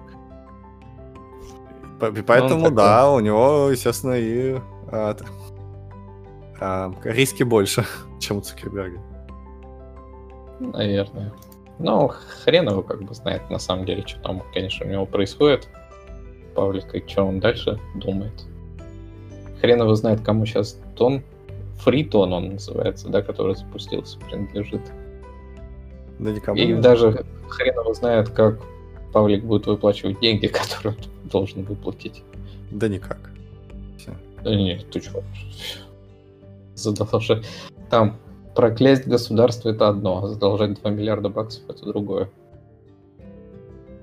И 2.17 2.23
Поэтому, 2.23 2.63
такой. 2.63 2.77
да, 2.77 3.11
у 3.11 3.21
него, 3.21 3.69
естественно, 3.71 4.15
и 4.15 4.59
а, 4.91 5.15
а, 6.59 6.95
риски 7.05 7.43
больше, 7.43 7.85
чем 8.19 8.39
у 8.39 8.41
Цукерберга. 8.41 8.99
Наверное. 10.59 11.35
Ну, 11.79 12.09
хрен 12.45 12.67
его 12.69 12.83
как 12.83 13.03
бы 13.03 13.15
знает 13.15 13.51
на 13.51 13.59
самом 13.59 13.85
деле, 13.85 14.07
что 14.07 14.19
там, 14.21 14.43
конечно, 14.55 14.87
у 14.87 14.89
него 14.89 15.05
происходит. 15.05 15.69
Павлик, 16.55 16.95
и 16.95 17.07
что 17.07 17.25
он 17.25 17.41
дальше 17.41 17.79
думает. 17.95 18.47
Хрен 19.61 19.83
его 19.83 19.95
знает, 19.95 20.23
кому 20.23 20.47
сейчас 20.47 20.81
тон. 20.97 21.23
Фритон 21.83 22.33
он 22.33 22.51
называется, 22.51 23.09
да, 23.09 23.23
который 23.23 23.57
запустился, 23.57 24.19
принадлежит. 24.19 24.83
Да 26.19 26.31
никому 26.31 26.59
И 26.59 26.67
не- 26.67 26.81
даже 26.81 27.25
хрен 27.49 27.75
его 27.75 27.95
знает, 27.95 28.29
как 28.31 28.61
Павлик 29.13 29.45
будет 29.45 29.67
выплачивать 29.67 30.21
деньги, 30.21 30.47
которые 30.49 30.97
он 30.97 31.29
должен 31.29 31.65
выплатить. 31.65 32.23
Да 32.71 32.89
никак. 32.89 33.19
Да 34.45 34.55
нет, 34.55 34.91
ты 34.91 34.99
чё? 35.01 35.23
Задолжать. 36.75 37.47
Там 37.91 38.17
проклясть 38.57 39.07
государство 39.07 39.69
это 39.69 39.89
одно, 39.89 40.25
а 40.25 40.29
задолжать 40.29 40.81
2 40.81 40.91
миллиарда 40.91 41.29
баксов 41.29 41.63
это 41.69 41.87
другое. 41.87 42.29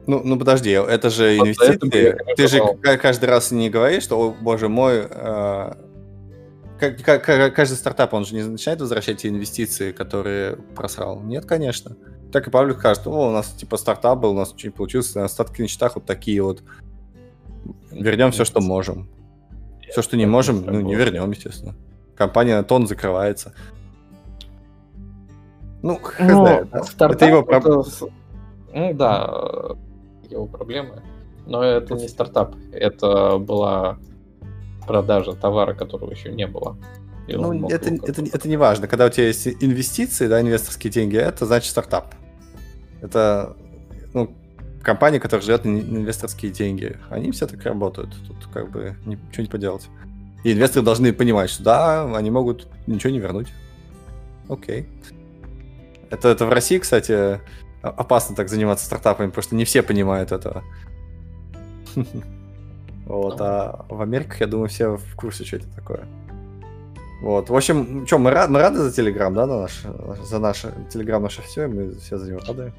Ну, 0.07 0.21
ну 0.23 0.39
подожди, 0.39 0.71
это 0.71 1.09
же 1.09 1.35
Вот 1.37 1.47
инвестиции. 1.47 2.17
Ты 2.35 2.47
же 2.47 2.61
каждый 2.97 3.25
раз 3.25 3.51
не 3.51 3.69
говоришь, 3.69 4.03
что, 4.03 4.19
о, 4.19 4.31
боже 4.31 4.69
мой, 4.69 5.05
э, 5.09 5.73
каждый 6.79 7.75
стартап, 7.75 8.13
он 8.13 8.25
же 8.25 8.35
не 8.35 8.43
начинает 8.43 8.79
возвращать 8.81 9.17
те 9.17 9.29
инвестиции, 9.29 9.91
которые 9.91 10.55
просрал. 10.75 11.19
Нет, 11.21 11.45
конечно. 11.45 11.95
Так 12.31 12.47
и 12.47 12.51
Павлик 12.51 12.77
скажет, 12.79 13.07
о, 13.07 13.29
у 13.29 13.31
нас 13.31 13.47
типа 13.49 13.77
стартап 13.77 14.19
был, 14.19 14.31
у 14.31 14.35
нас 14.35 14.53
не 14.63 14.69
получилось, 14.69 15.15
остатки 15.15 15.61
на 15.61 15.67
счетах 15.67 15.95
вот 15.95 16.05
такие 16.05 16.41
вот. 16.41 16.61
Вернем 17.91 18.31
все, 18.31 18.45
что 18.45 18.61
можем. 18.61 19.09
Все, 19.89 20.01
что 20.01 20.15
не 20.15 20.25
можем, 20.27 20.63
ну, 20.65 20.79
не 20.81 20.95
вернем, 20.95 21.29
естественно. 21.31 21.75
Компания 22.15 22.61
тон 22.63 22.85
закрывается. 22.87 23.53
Ну, 25.81 25.95
хз, 25.95 26.15
Ну, 26.19 26.45
да. 26.71 26.83
стартап 26.83 27.11
Это 27.13 27.25
его 27.25 27.41
проб- 27.41 27.57
это 27.59 27.83
с- 27.83 28.05
Ну 28.73 28.93
да, 28.93 29.75
его 30.29 30.45
проблемы. 30.45 31.01
Но 31.47 31.63
это 31.63 31.95
не 31.95 32.07
стартап. 32.07 32.55
Это 32.71 33.37
была 33.39 33.97
продажа 34.89 35.33
товара, 35.33 35.75
которого 35.75 36.11
еще 36.11 36.31
не 36.31 36.47
было. 36.47 36.75
Ну, 37.27 37.69
это, 37.69 37.93
это, 37.93 38.23
это 38.23 38.49
не 38.49 38.57
важно. 38.57 38.87
Когда 38.87 39.05
у 39.05 39.09
тебя 39.09 39.27
есть 39.27 39.47
инвестиции, 39.47 40.27
да, 40.27 40.41
инвесторские 40.41 40.91
деньги, 40.91 41.15
это 41.15 41.45
значит 41.45 41.69
стартап. 41.69 42.15
Это 43.03 43.55
ну, 44.15 44.35
компания, 44.81 45.19
которая 45.19 45.45
живет 45.45 45.63
на 45.63 45.69
ин- 45.69 45.97
инвесторские 45.97 46.51
деньги. 46.51 46.97
Они 47.11 47.31
все 47.31 47.45
так 47.45 47.61
работают. 47.65 48.15
Тут 48.27 48.51
как 48.51 48.71
бы 48.71 48.95
ничего 49.05 49.43
не 49.43 49.49
поделать. 49.49 49.87
И 50.43 50.53
инвесторы 50.53 50.83
должны 50.83 51.13
понимать, 51.13 51.51
что 51.51 51.63
да, 51.63 52.17
они 52.17 52.31
могут 52.31 52.67
ничего 52.87 53.11
не 53.11 53.19
вернуть. 53.19 53.49
Окей. 54.47 54.89
Это, 56.09 56.29
это 56.29 56.47
в 56.47 56.49
России, 56.49 56.79
кстати, 56.79 57.39
опасно 57.83 58.35
так 58.35 58.49
заниматься 58.49 58.87
стартапами, 58.87 59.27
потому 59.27 59.43
что 59.43 59.55
не 59.55 59.65
все 59.65 59.83
понимают 59.83 60.31
этого. 60.31 60.63
Вот, 63.09 63.41
а 63.41 63.85
в 63.89 64.01
Америках, 64.03 64.39
я 64.39 64.45
думаю, 64.45 64.69
все 64.69 64.95
в 64.95 65.15
курсе, 65.15 65.43
что 65.43 65.55
это 65.55 65.65
такое. 65.75 66.07
Вот, 67.23 67.49
в 67.49 67.55
общем, 67.55 68.05
что, 68.05 68.19
мы, 68.19 68.29
рад- 68.29 68.51
мы 68.51 68.59
рады 68.59 68.77
за 68.77 68.91
Телеграм, 68.91 69.33
да, 69.33 69.47
на 69.47 69.61
наш, 69.61 69.83
за 70.23 70.37
наш 70.37 70.63
Телеграм 70.93 71.23
наше 71.23 71.41
все, 71.41 71.67
мы 71.67 71.95
все 71.95 72.17
за 72.17 72.29
него 72.29 72.39
рады. 72.47 72.71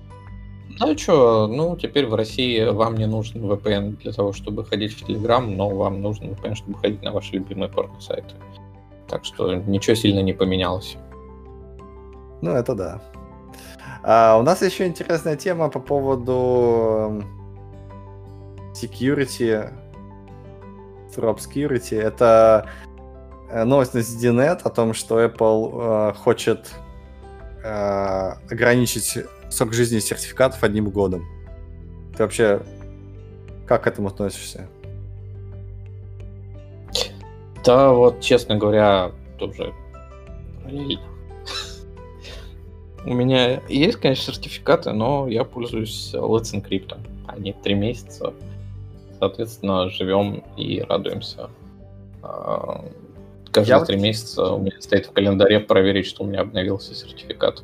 Ну 0.78 0.96
что, 0.96 1.48
ну 1.48 1.76
теперь 1.76 2.06
в 2.06 2.14
России 2.14 2.64
вам 2.64 2.94
не 2.94 3.06
нужен 3.06 3.44
VPN 3.44 3.96
для 4.02 4.12
того, 4.12 4.32
чтобы 4.32 4.64
ходить 4.64 4.92
в 4.92 5.08
Telegram, 5.08 5.44
но 5.44 5.68
вам 5.68 6.00
нужен 6.00 6.30
VPN, 6.30 6.54
чтобы 6.54 6.78
ходить 6.78 7.02
на 7.02 7.10
ваши 7.10 7.32
любимые 7.34 7.68
порно-сайты. 7.68 8.36
Так 9.08 9.24
что 9.24 9.52
ничего 9.52 9.96
сильно 9.96 10.20
не 10.20 10.32
поменялось. 10.32 10.96
Ну, 12.40 12.52
это 12.52 12.76
да. 12.76 13.02
А, 14.04 14.38
у 14.38 14.42
нас 14.42 14.62
еще 14.62 14.86
интересная 14.86 15.34
тема 15.34 15.68
по 15.68 15.80
поводу 15.80 17.20
эм, 17.20 17.24
security, 18.72 19.70
through 21.14 21.36
obscurity. 21.36 22.00
Это 22.00 22.68
э, 23.50 23.64
новость 23.64 23.94
на 23.94 23.98
ZDNet 23.98 24.60
о 24.64 24.70
том, 24.70 24.94
что 24.94 25.22
Apple 25.22 26.10
э, 26.10 26.14
хочет 26.14 26.72
э, 27.62 28.32
ограничить 28.50 29.18
срок 29.50 29.72
жизни 29.72 29.98
сертификатов 29.98 30.62
одним 30.62 30.90
годом. 30.90 31.26
Ты 32.16 32.22
вообще 32.22 32.62
как 33.66 33.84
к 33.84 33.86
этому 33.86 34.08
относишься? 34.08 34.68
Да, 37.64 37.92
вот, 37.92 38.20
честно 38.20 38.56
говоря, 38.56 39.12
тоже 39.38 39.72
параллельно. 40.62 41.10
У 43.04 43.14
меня 43.14 43.62
есть, 43.68 43.96
конечно, 43.96 44.32
сертификаты, 44.32 44.92
но 44.92 45.26
я 45.28 45.44
пользуюсь 45.44 46.12
Let's 46.14 46.52
Encrypt. 46.54 46.98
Они 47.26 47.52
три 47.52 47.74
месяца. 47.74 48.34
Соответственно, 49.20 49.88
живем 49.90 50.42
и 50.56 50.80
радуемся. 50.80 51.50
А, 52.22 52.84
Каждые 53.52 53.70
Я 53.72 53.78
вот- 53.78 53.86
три 53.88 53.96
месяца 53.98 54.44
у 54.52 54.58
меня 54.60 54.80
стоит 54.80 55.06
в 55.06 55.12
календаре 55.12 55.58
проверить, 55.60 56.06
что 56.06 56.22
у 56.22 56.26
меня 56.26 56.40
обновился 56.42 56.94
сертификат. 56.94 57.62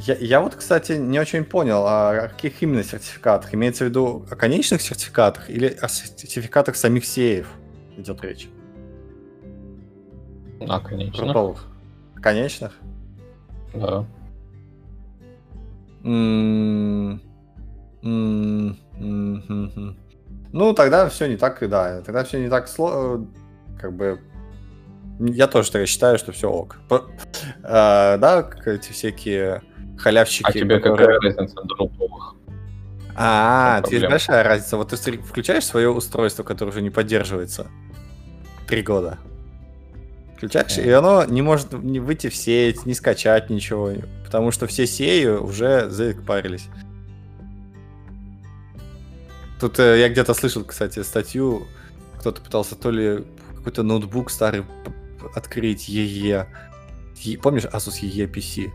Я, 0.00 0.16
я 0.16 0.40
вот, 0.40 0.54
кстати, 0.56 0.92
не 0.92 1.18
очень 1.20 1.44
понял, 1.44 1.84
а 1.86 2.10
о 2.10 2.28
каких 2.28 2.60
именно 2.62 2.82
сертификатах? 2.82 3.54
Имеется 3.54 3.84
в 3.84 3.88
виду 3.88 4.26
о 4.30 4.36
конечных 4.36 4.82
сертификатах 4.82 5.48
или 5.50 5.68
о 5.80 5.88
сертификатах 5.88 6.76
самих 6.76 7.04
сеев 7.04 7.48
идет 7.96 8.22
речь? 8.22 8.48
А, 10.68 10.80
конечно. 10.80 11.24
Групповых. 11.24 11.66
Конечных? 12.16 12.76
Да. 13.74 14.04
М, 16.04 17.20
Ну, 19.00 20.72
тогда 20.74 21.08
все 21.08 21.26
не 21.26 21.36
так, 21.36 21.58
да. 21.68 22.00
Тогда 22.02 22.24
все 22.24 22.40
не 22.40 22.48
так 22.48 22.68
сложно. 22.68 23.26
Как 23.80 23.92
бы. 23.92 24.20
Я 25.20 25.46
тоже 25.46 25.70
так 25.70 25.86
считаю, 25.86 26.18
что 26.18 26.32
все 26.32 26.50
ок. 26.50 26.78
А, 27.62 28.16
да, 28.18 28.48
эти 28.66 28.92
всякие 28.92 29.62
халявщики. 29.98 30.48
А 30.48 30.52
тебе 30.52 30.78
которые- 30.80 31.18
какая 31.18 31.20
разница 31.20 31.54
до 31.62 31.74
групповых? 31.74 32.34
А, 33.16 33.80
проблема? 33.82 34.10
большая 34.10 34.44
разница. 34.44 34.76
Вот 34.76 34.90
ты 34.90 35.18
включаешь 35.18 35.64
свое 35.64 35.90
устройство, 35.90 36.44
которое 36.44 36.70
уже 36.70 36.82
не 36.82 36.90
поддерживается 36.90 37.66
три 38.68 38.82
года. 38.82 39.18
Включаешь, 40.36 40.78
и 40.78 40.88
оно 40.90 41.24
не 41.24 41.42
может 41.42 41.72
не 41.72 41.98
выйти 41.98 42.28
в 42.28 42.36
сеть, 42.36 42.86
не 42.86 42.94
скачать 42.94 43.50
ничего, 43.50 43.90
потому 44.24 44.52
что 44.52 44.68
все 44.68 44.86
сеи 44.86 45.26
уже 45.26 45.90
заэкпарились. 45.90 46.68
Тут 49.60 49.78
э, 49.78 49.98
я 50.00 50.08
где-то 50.08 50.34
слышал, 50.34 50.64
кстати, 50.64 51.02
статью, 51.02 51.66
кто-то 52.18 52.40
пытался 52.40 52.74
то 52.76 52.90
ли 52.90 53.24
какой-то 53.56 53.82
ноутбук 53.82 54.30
старый 54.30 54.64
открыть 55.34 55.88
ЕЕ. 55.88 56.46
Е- 57.16 57.38
Помнишь 57.38 57.64
Asus 57.64 58.00
EE 58.02 58.30
PC? 58.30 58.70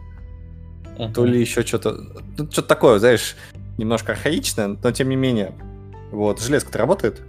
то 1.13 1.25
ли 1.25 1.39
еще 1.39 1.65
что-то. 1.65 1.97
Ну, 2.37 2.51
что-то 2.51 2.67
такое, 2.67 2.99
знаешь, 2.99 3.35
немножко 3.77 4.11
архаичное, 4.11 4.77
но 4.81 4.91
тем 4.91 5.09
не 5.09 5.15
менее. 5.15 5.53
Вот, 6.11 6.39
железка-то 6.41 6.77
работает. 6.77 7.21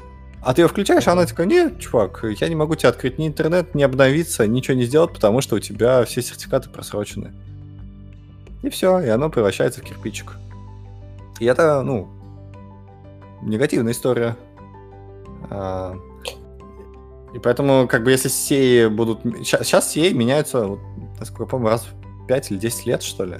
А 0.42 0.52
ты 0.52 0.60
ее 0.60 0.68
включаешь, 0.68 1.08
а 1.08 1.12
она 1.12 1.24
такая, 1.24 1.46
нет, 1.46 1.80
чувак, 1.80 2.22
я 2.38 2.48
не 2.48 2.54
могу 2.54 2.74
тебе 2.74 2.90
открыть 2.90 3.18
ни 3.18 3.26
интернет, 3.26 3.74
ни 3.74 3.82
обновиться, 3.82 4.46
ничего 4.46 4.76
не 4.76 4.84
сделать, 4.84 5.14
потому 5.14 5.40
что 5.40 5.56
у 5.56 5.58
тебя 5.58 6.04
все 6.04 6.20
сертификаты 6.20 6.68
просрочены. 6.68 7.32
И 8.62 8.68
все, 8.68 9.00
и 9.00 9.08
оно 9.08 9.30
превращается 9.30 9.80
в 9.80 9.84
кирпичик. 9.84 10.32
И 11.40 11.46
это, 11.46 11.82
ну, 11.82 12.10
негативная 13.42 13.92
история. 13.92 14.36
А, 15.50 15.96
и 17.34 17.38
поэтому, 17.38 17.88
как 17.88 18.04
бы, 18.04 18.12
если 18.12 18.28
сеи 18.28 18.86
будут... 18.86 19.22
Сейчас 19.44 19.90
сеи 19.90 20.12
меняются, 20.12 20.66
вот, 20.66 20.80
насколько 21.18 21.44
я 21.44 21.48
помню, 21.48 21.68
раз 21.68 21.86
в 21.86 22.26
5 22.26 22.50
или 22.52 22.58
10 22.58 22.86
лет, 22.86 23.02
что 23.02 23.24
ли. 23.24 23.38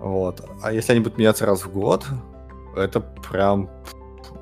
Вот. 0.00 0.40
А 0.62 0.72
если 0.72 0.92
они 0.92 1.00
будут 1.00 1.18
меняться 1.18 1.46
раз 1.46 1.64
в 1.64 1.72
год, 1.72 2.04
это 2.76 3.00
прям 3.00 3.70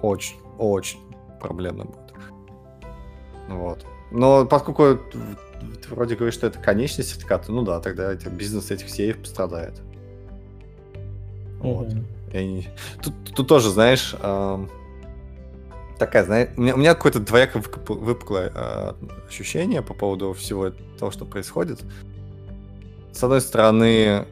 очень, 0.03 0.37
очень 0.59 1.01
проблемно 1.41 1.85
будет. 1.85 2.15
Вот. 3.49 3.85
Но 4.11 4.47
поскольку 4.47 4.99
ты 5.05 5.89
вроде 5.95 6.17
говоришь, 6.17 6.35
что 6.35 6.47
это 6.47 6.59
конечный 6.59 7.05
сертификат, 7.05 7.49
ну 7.49 7.63
да, 7.63 7.81
тогда 7.81 8.13
это, 8.13 8.31
бизнес 8.31 8.71
этих 8.71 8.89
сеев 8.89 9.19
пострадает. 9.19 9.81
Вот. 11.61 11.89
Mm-hmm. 12.35 12.67
Тут, 13.03 13.15
тут 13.35 13.49
тоже, 13.49 13.71
знаешь, 13.71 14.15
э, 14.19 14.67
такая, 15.99 16.25
знаешь, 16.25 16.51
у 16.57 16.61
меня, 16.61 16.75
у 16.75 16.79
меня 16.79 16.95
какое-то 16.95 17.21
двояко 17.21 17.63
выпуклое 17.89 18.51
э, 18.55 18.93
ощущение 19.29 19.83
по 19.83 19.95
поводу 19.95 20.33
всего 20.33 20.71
того, 20.99 21.11
что 21.13 21.25
происходит. 21.25 21.81
С 23.13 23.23
одной 23.23 23.41
стороны, 23.41 24.27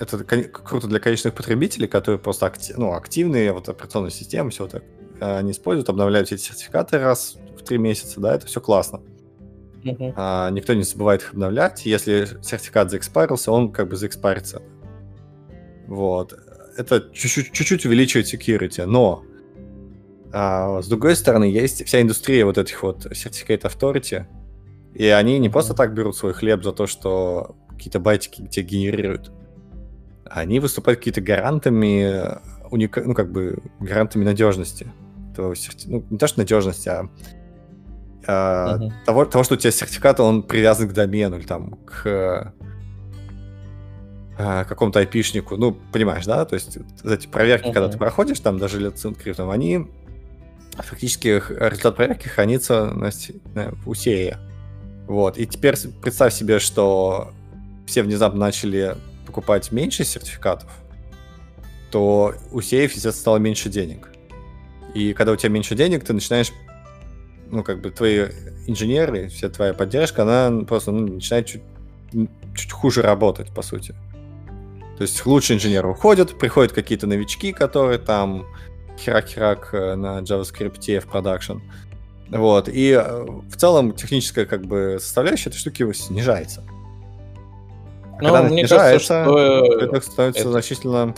это 0.00 0.24
круто 0.24 0.86
для 0.86 0.98
конечных 0.98 1.34
потребителей, 1.34 1.86
которые 1.86 2.18
просто 2.18 2.46
актив, 2.46 2.76
ну, 2.78 2.94
активные, 2.94 3.52
вот 3.52 3.68
операционная 3.68 4.10
система, 4.10 4.50
все 4.50 4.66
так, 4.66 4.82
э, 5.20 5.38
они 5.38 5.52
используют, 5.52 5.90
обновляют 5.90 6.32
эти 6.32 6.40
сертификаты 6.40 6.98
раз 6.98 7.36
в 7.58 7.62
три 7.62 7.76
месяца, 7.76 8.18
да, 8.20 8.34
это 8.34 8.46
все 8.46 8.60
классно. 8.60 9.02
Uh-huh. 9.84 10.14
А, 10.16 10.48
никто 10.48 10.72
не 10.72 10.82
забывает 10.82 11.20
их 11.20 11.32
обновлять. 11.32 11.84
Если 11.84 12.26
сертификат 12.42 12.90
заэкспарился, 12.90 13.52
он 13.52 13.70
как 13.70 13.88
бы 13.88 13.96
заэкспарится. 13.96 14.62
Вот. 15.86 16.34
Это 16.76 17.08
чуть-чуть, 17.12 17.52
чуть-чуть 17.52 17.86
увеличивает 17.86 18.32
security, 18.32 18.84
но 18.84 19.24
а, 20.32 20.82
с 20.82 20.88
другой 20.88 21.14
стороны, 21.14 21.44
есть 21.44 21.86
вся 21.86 22.00
индустрия 22.00 22.44
вот 22.44 22.58
этих 22.58 22.82
вот 22.82 23.06
Certificate 23.06 23.62
Authority, 23.62 24.24
и 24.92 25.06
они 25.06 25.38
не 25.38 25.48
просто 25.48 25.74
так 25.74 25.94
берут 25.94 26.16
свой 26.16 26.32
хлеб 26.32 26.64
за 26.64 26.72
то, 26.72 26.88
что 26.88 27.54
какие-то 27.70 28.00
байтики 28.00 28.46
тебе 28.48 28.66
генерируют. 28.66 29.30
Они 30.24 30.58
выступают 30.58 30.98
какие-то 30.98 31.20
гарантами, 31.20 32.38
уника... 32.70 33.02
ну, 33.04 33.14
как 33.14 33.30
бы, 33.30 33.58
гарантами 33.78 34.24
надежности. 34.24 34.92
То, 35.36 35.54
ну, 35.86 36.04
не 36.10 36.18
то, 36.18 36.26
что 36.26 36.40
надежности, 36.40 36.88
а, 36.88 37.08
а 38.26 38.78
uh-huh. 38.78 38.92
того, 39.06 39.24
того, 39.26 39.44
что 39.44 39.54
у 39.54 39.56
тебя 39.56 39.70
сертификат, 39.70 40.18
он 40.18 40.42
привязан 40.42 40.88
к 40.88 40.92
домену 40.92 41.36
или 41.38 41.46
там 41.46 41.78
к 41.84 42.52
а, 44.36 44.64
какому-то 44.64 44.98
айпишнику. 44.98 45.56
Ну, 45.56 45.72
понимаешь, 45.92 46.24
да? 46.24 46.44
То 46.44 46.54
есть 46.54 46.78
эти 47.04 47.26
проверки, 47.26 47.68
uh-huh. 47.68 47.72
когда 47.72 47.88
ты 47.88 47.98
проходишь, 47.98 48.40
там 48.40 48.58
даже 48.58 48.80
лет 48.80 48.98
с 48.98 49.06
инкриптом, 49.06 49.50
они 49.50 49.86
фактически 50.76 51.28
результат 51.28 51.96
проверки 51.96 52.26
хранится 52.26 52.86
на, 52.86 53.10
на, 53.54 53.74
у 53.86 53.94
сея. 53.94 54.40
Вот. 55.06 55.38
И 55.38 55.46
теперь 55.46 55.76
представь 56.02 56.34
себе, 56.34 56.58
что 56.58 57.32
все 57.86 58.02
внезапно 58.02 58.40
начали 58.40 58.96
покупать 59.26 59.70
меньше 59.70 60.04
сертификатов, 60.04 60.70
то 61.90 62.34
у 62.50 62.60
сеев, 62.60 62.90
естественно, 62.90 63.12
стало 63.12 63.36
меньше 63.36 63.68
денег. 63.68 64.08
И 64.94 65.12
когда 65.12 65.32
у 65.32 65.36
тебя 65.36 65.50
меньше 65.50 65.74
денег, 65.74 66.04
ты 66.04 66.12
начинаешь, 66.12 66.52
ну, 67.50 67.62
как 67.62 67.80
бы 67.80 67.90
твои 67.90 68.26
инженеры, 68.66 69.28
вся 69.28 69.48
твоя 69.48 69.74
поддержка, 69.74 70.22
она 70.22 70.64
просто 70.64 70.92
ну, 70.92 71.14
начинает 71.14 71.46
чуть, 71.46 71.62
чуть 72.56 72.72
хуже 72.72 73.02
работать, 73.02 73.52
по 73.54 73.62
сути. 73.62 73.94
То 74.96 75.02
есть 75.02 75.24
лучшие 75.26 75.56
инженеры 75.56 75.88
уходят, 75.88 76.38
приходят 76.38 76.72
какие-то 76.72 77.06
новички, 77.06 77.52
которые 77.52 77.98
там 77.98 78.46
херак-херак 78.98 79.70
э, 79.72 79.94
на 79.96 80.20
JavaScript 80.20 81.00
в 81.00 81.06
продакшн. 81.06 81.58
Вот. 82.30 82.68
И 82.68 82.90
э, 82.90 83.24
в 83.24 83.56
целом 83.56 83.92
техническая 83.92 84.46
как 84.46 84.66
бы 84.66 84.98
составляющая 85.00 85.50
этой 85.50 85.58
штуки 85.58 85.92
снижается. 85.92 86.64
А 88.18 88.22
ну, 88.22 88.28
когда 88.28 88.42
мне 88.42 88.66
снижается, 88.66 89.24
кажется, 89.24 89.64
что 89.64 89.84
это 89.84 90.00
становится 90.00 90.40
это... 90.40 90.50
значительно... 90.50 91.14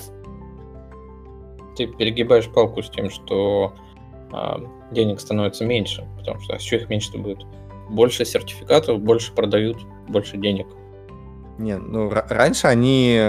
Ты 1.76 1.86
перегибаешь 1.86 2.48
палку 2.48 2.82
с 2.82 2.88
тем, 2.88 3.10
что 3.10 3.74
а, 4.32 4.58
денег 4.92 5.20
становится 5.20 5.66
меньше, 5.66 6.06
потому 6.18 6.40
что 6.40 6.54
а 6.54 6.58
что 6.58 6.76
их 6.76 6.88
меньше-то 6.88 7.18
будет? 7.18 7.40
Больше 7.90 8.24
сертификатов, 8.24 9.00
больше 9.00 9.34
продают, 9.34 9.76
больше 10.08 10.38
денег. 10.38 10.66
Не, 11.59 11.79
ну 11.79 12.11
раньше 12.11 12.66
они 12.66 13.21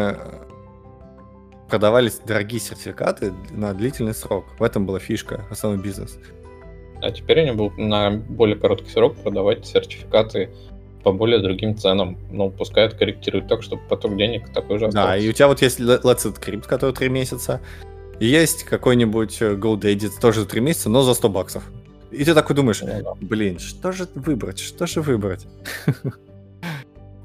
продавались 1.70 2.20
дорогие 2.26 2.60
сертификаты 2.60 3.34
на 3.52 3.74
длительный 3.74 4.14
срок. 4.14 4.46
В 4.60 4.64
этом 4.64 4.86
была 4.86 5.00
фишка, 5.00 5.46
основной 5.50 5.82
бизнес. 5.82 6.18
А 7.02 7.12
теперь 7.12 7.42
они 7.42 7.52
будут 7.52 7.78
на 7.78 8.12
более 8.12 8.58
короткий 8.58 8.90
срок 8.90 9.16
продавать 9.18 9.66
сертификаты 9.66 10.50
по 11.04 11.12
более 11.12 11.40
другим 11.40 11.78
ценам. 11.78 12.18
Ну, 12.32 12.50
пускай 12.50 12.86
откорректируют 12.88 13.48
так, 13.48 13.64
чтобы 13.64 13.82
поток 13.88 14.18
денег 14.18 14.50
такой 14.54 14.80
же 14.80 14.88
остался. 14.88 15.10
Да, 15.10 15.18
и 15.18 15.30
у 15.30 15.32
тебя 15.32 15.48
вот 15.48 15.62
есть 15.62 15.80
Let's 15.80 16.26
Encrypt, 16.26 16.68
который 16.68 16.94
3 16.94 17.10
месяца, 17.10 17.62
и 18.20 18.26
есть 18.26 18.64
какой-нибудь 18.64 19.42
э, 19.42 19.54
GoDaddy, 19.54 20.10
тоже 20.20 20.46
3 20.46 20.60
месяца, 20.60 20.90
но 20.90 21.04
за 21.04 21.14
100 21.14 21.30
баксов. 21.30 21.64
И 22.10 22.24
ты 22.24 22.34
такой 22.34 22.56
думаешь, 22.56 22.82
ну, 22.82 23.16
блин, 23.22 23.60
что 23.60 23.92
же 23.92 24.08
выбрать, 24.16 24.60
что 24.60 24.88
же 24.88 25.02
выбрать? 25.02 25.46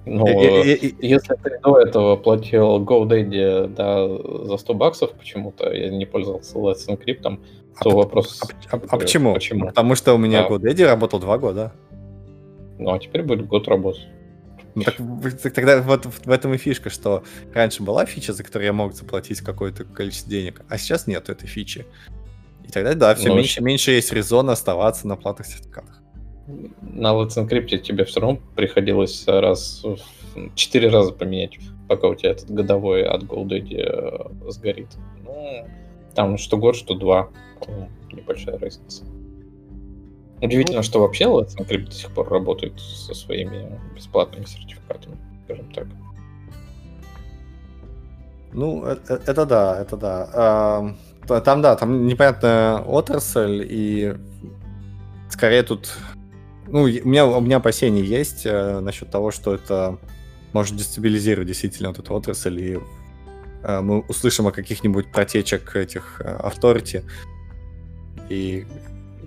Ну, 0.05 0.27
если 0.27 1.35
ты 1.37 1.61
до 1.63 1.79
этого 1.79 2.17
платил 2.17 2.83
GoDaddy 2.83 3.69
да, 3.69 4.47
за 4.47 4.57
100 4.57 4.75
баксов 4.75 5.13
почему-то, 5.13 5.73
я 5.73 5.91
не 5.91 6.07
пользовался 6.07 6.59
Let's 6.59 6.89
Encrypt, 6.89 7.39
то 7.81 7.91
а 7.91 7.95
вопрос... 7.95 8.41
А, 8.71 8.77
а, 8.77 8.81
а 8.89 8.99
почему? 8.99 9.35
почему? 9.35 9.67
Потому 9.67 9.95
что 9.95 10.15
у 10.15 10.19
меня 10.19 10.43
да. 10.43 10.49
GoDaddy 10.49 10.85
работал 10.85 11.21
два 11.21 11.39
года. 11.39 11.73
Ну, 12.79 12.93
а 12.93 12.99
теперь 12.99 13.23
будет 13.23 13.47
год 13.47 13.69
работать. 13.69 14.09
Ну, 14.75 14.83
так, 14.83 14.97
так 15.41 15.53
тогда 15.53 15.81
вот 15.83 16.07
в 16.07 16.31
этом 16.31 16.55
и 16.55 16.57
фишка, 16.57 16.91
что 16.91 17.23
раньше 17.55 17.83
была 17.83 18.05
фича, 18.05 18.33
за 18.33 18.43
которую 18.43 18.67
я 18.67 18.73
мог 18.73 18.95
заплатить 18.95 19.41
какое-то 19.41 19.85
количество 19.85 20.31
денег, 20.31 20.63
а 20.69 20.79
сейчас 20.79 21.07
нет 21.07 21.29
этой 21.29 21.47
фичи. 21.47 21.87
И 22.67 22.73
тогда, 22.73 22.95
да, 22.95 23.15
все 23.15 23.29
ну, 23.29 23.37
меньше, 23.37 23.63
меньше 23.63 23.93
есть 23.93 24.13
резона 24.13 24.53
оставаться 24.53 25.07
на 25.07 25.17
платных 25.17 25.47
сертификатах 25.47 26.02
на 26.47 27.13
Let's 27.13 27.79
тебе 27.79 28.05
все 28.05 28.21
равно 28.21 28.41
приходилось 28.57 29.25
раз 29.27 29.85
четыре 30.55 30.89
раза 30.89 31.13
поменять, 31.13 31.59
пока 31.89 32.09
у 32.09 32.15
тебя 32.15 32.31
этот 32.31 32.51
годовой 32.51 33.05
от 33.05 33.23
GoDaddy 33.25 33.77
э, 33.77 34.51
сгорит. 34.51 34.89
Ну, 35.25 35.67
там 36.15 36.39
что 36.39 36.57
год, 36.57 36.77
что 36.77 36.95
два. 36.95 37.29
Небольшая 38.13 38.59
разница. 38.59 39.05
Удивительно, 40.41 40.83
что 40.83 41.01
вообще 41.01 41.25
Let's 41.25 41.57
до 41.57 41.93
сих 41.93 42.11
пор 42.13 42.29
работает 42.29 42.79
со 42.81 43.15
своими 43.15 43.79
бесплатными 43.95 44.45
сертификатами, 44.45 45.17
скажем 45.45 45.73
так. 45.73 45.87
Ну, 48.53 48.85
это, 48.85 49.15
э, 49.15 49.21
это 49.27 49.47
да, 49.47 49.81
это 49.81 49.97
да. 49.97 50.97
Там, 51.45 51.63
да, 51.63 51.77
там 51.77 52.07
непонятная 52.07 52.79
отрасль, 52.79 53.65
и 53.69 54.17
скорее 55.29 55.63
тут 55.63 55.97
ну, 56.73 56.83
у 56.83 56.87
меня, 56.87 57.27
у 57.27 57.41
меня 57.41 57.59
опасения 57.59 58.03
есть 58.03 58.47
э, 58.47 58.81
насчет 58.81 59.11
того, 59.11 59.31
что 59.31 59.55
это 59.55 59.99
может 60.55 60.75
дестабилизировать 60.77 61.47
действительно 61.47 61.91
вот 61.91 61.99
эту 61.99 62.15
отрасль, 62.15 62.59
и 62.61 62.79
э, 63.63 63.81
мы 63.81 64.01
услышим 64.01 64.47
о 64.47 64.53
каких-нибудь 64.53 65.13
протечек 65.13 65.77
этих 65.77 66.21
э, 66.25 66.41
authority, 66.43 67.05
и 68.31 68.67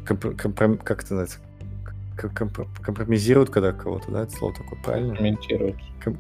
комп- 0.08 0.36
компром- 0.36 0.78
как 0.84 1.04
это 1.04 1.14
называется? 1.14 1.40
Комп- 2.18 2.68
компромизируют, 2.82 3.52
когда 3.52 3.74
кого-то, 3.74 4.12
да, 4.12 4.24
это 4.24 4.32
слово 4.32 4.56
такое 4.56 4.80
правильно? 4.84 5.16
Комментируют. 5.16 5.78
Ком- 6.04 6.18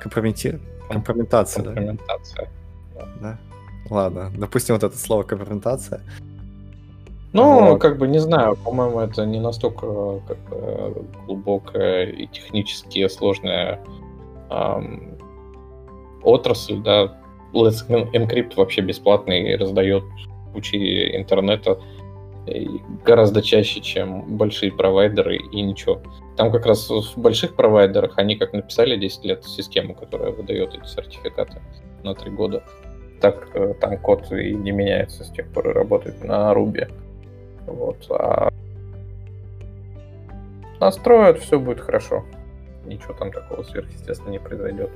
компрометир? 0.00 0.60
Компрометация, 0.88 1.64
Компрометация, 1.64 2.50
да? 2.94 3.08
да? 3.20 3.38
Ладно, 3.88 4.32
допустим, 4.36 4.76
вот 4.76 4.84
это 4.84 4.96
слово 4.96 5.24
компрометация. 5.24 6.00
Ну, 7.32 7.70
вот. 7.70 7.80
как 7.80 7.98
бы 7.98 8.08
не 8.08 8.18
знаю, 8.18 8.56
по-моему, 8.56 9.00
это 9.00 9.24
не 9.24 9.38
настолько 9.38 10.20
как 10.26 10.38
бы, 10.48 11.06
глубокая 11.26 12.06
и 12.06 12.26
технически 12.26 13.06
сложная 13.08 13.80
эм, 14.50 15.16
отрасль, 16.22 16.78
да. 16.78 17.16
Let's 17.52 17.86
Encrypt 17.88 18.54
вообще 18.56 18.80
бесплатный 18.80 19.56
раздает 19.56 20.04
кучи 20.52 21.16
интернета 21.16 21.78
гораздо 23.04 23.42
чаще, 23.42 23.80
чем 23.80 24.36
большие 24.36 24.72
провайдеры, 24.72 25.36
и 25.36 25.62
ничего. 25.62 26.00
Там 26.36 26.50
как 26.50 26.66
раз 26.66 26.88
в 26.88 27.18
больших 27.18 27.54
провайдерах 27.54 28.18
они 28.18 28.36
как 28.36 28.52
написали 28.52 28.96
10 28.96 29.24
лет 29.24 29.44
систему, 29.44 29.94
которая 29.94 30.30
выдает 30.30 30.74
эти 30.74 30.86
сертификаты 30.86 31.60
на 32.02 32.14
3 32.14 32.30
года. 32.30 32.64
Так 33.20 33.48
э, 33.54 33.74
там 33.80 33.98
код 33.98 34.32
и 34.32 34.54
не 34.54 34.70
меняется 34.70 35.24
с 35.24 35.30
тех 35.30 35.52
пор 35.52 35.70
и 35.70 35.72
работает 35.72 36.24
на 36.24 36.52
Ruby. 36.52 36.90
Вот. 37.70 38.06
А 38.10 38.50
настроят, 40.80 41.38
все 41.38 41.58
будет 41.58 41.80
хорошо. 41.80 42.24
Ничего 42.84 43.12
там 43.14 43.30
такого 43.30 43.62
сверхъестественного 43.62 44.32
не 44.32 44.38
произойдет. 44.38 44.90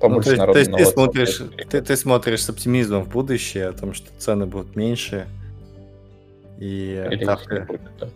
побольше 0.00 0.36
ну, 0.36 0.52
то, 0.52 0.58
есть, 0.58 0.70
на 0.70 0.76
ты, 0.78 0.84
WhatsApp 0.84 0.92
смотришь, 0.92 1.42
ты, 1.68 1.82
ты 1.82 1.96
смотришь 1.96 2.44
с 2.44 2.50
оптимизмом 2.50 3.02
в 3.02 3.08
будущее, 3.08 3.68
о 3.68 3.72
том, 3.72 3.92
что 3.92 4.08
цены 4.18 4.46
будут 4.46 4.76
меньше, 4.76 5.26
и 6.58 7.04
Или 7.10 7.24
их 7.24 7.50
не 7.50 7.60
будет, 7.60 7.80
да. 7.98 8.08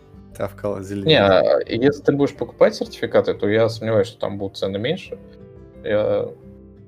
а 1.27 1.59
если 1.67 2.01
ты 2.01 2.11
будешь 2.13 2.33
покупать 2.33 2.73
сертификаты, 2.75 3.33
то 3.33 3.47
я 3.49 3.69
сомневаюсь, 3.69 4.07
что 4.07 4.19
там 4.19 4.37
будут 4.37 4.57
цены 4.57 4.79
меньше. 4.79 5.17
Я- 5.83 6.29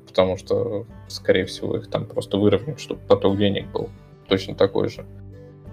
Потому 0.08 0.38
что, 0.38 0.86
скорее 1.08 1.46
всего, 1.46 1.76
их 1.78 1.90
там 1.90 2.06
просто 2.06 2.38
выровняют, 2.38 2.80
чтобы 2.80 3.02
поток 3.08 3.36
денег 3.36 3.68
был 3.72 3.90
точно 4.28 4.54
такой 4.54 4.90
же. 4.90 5.06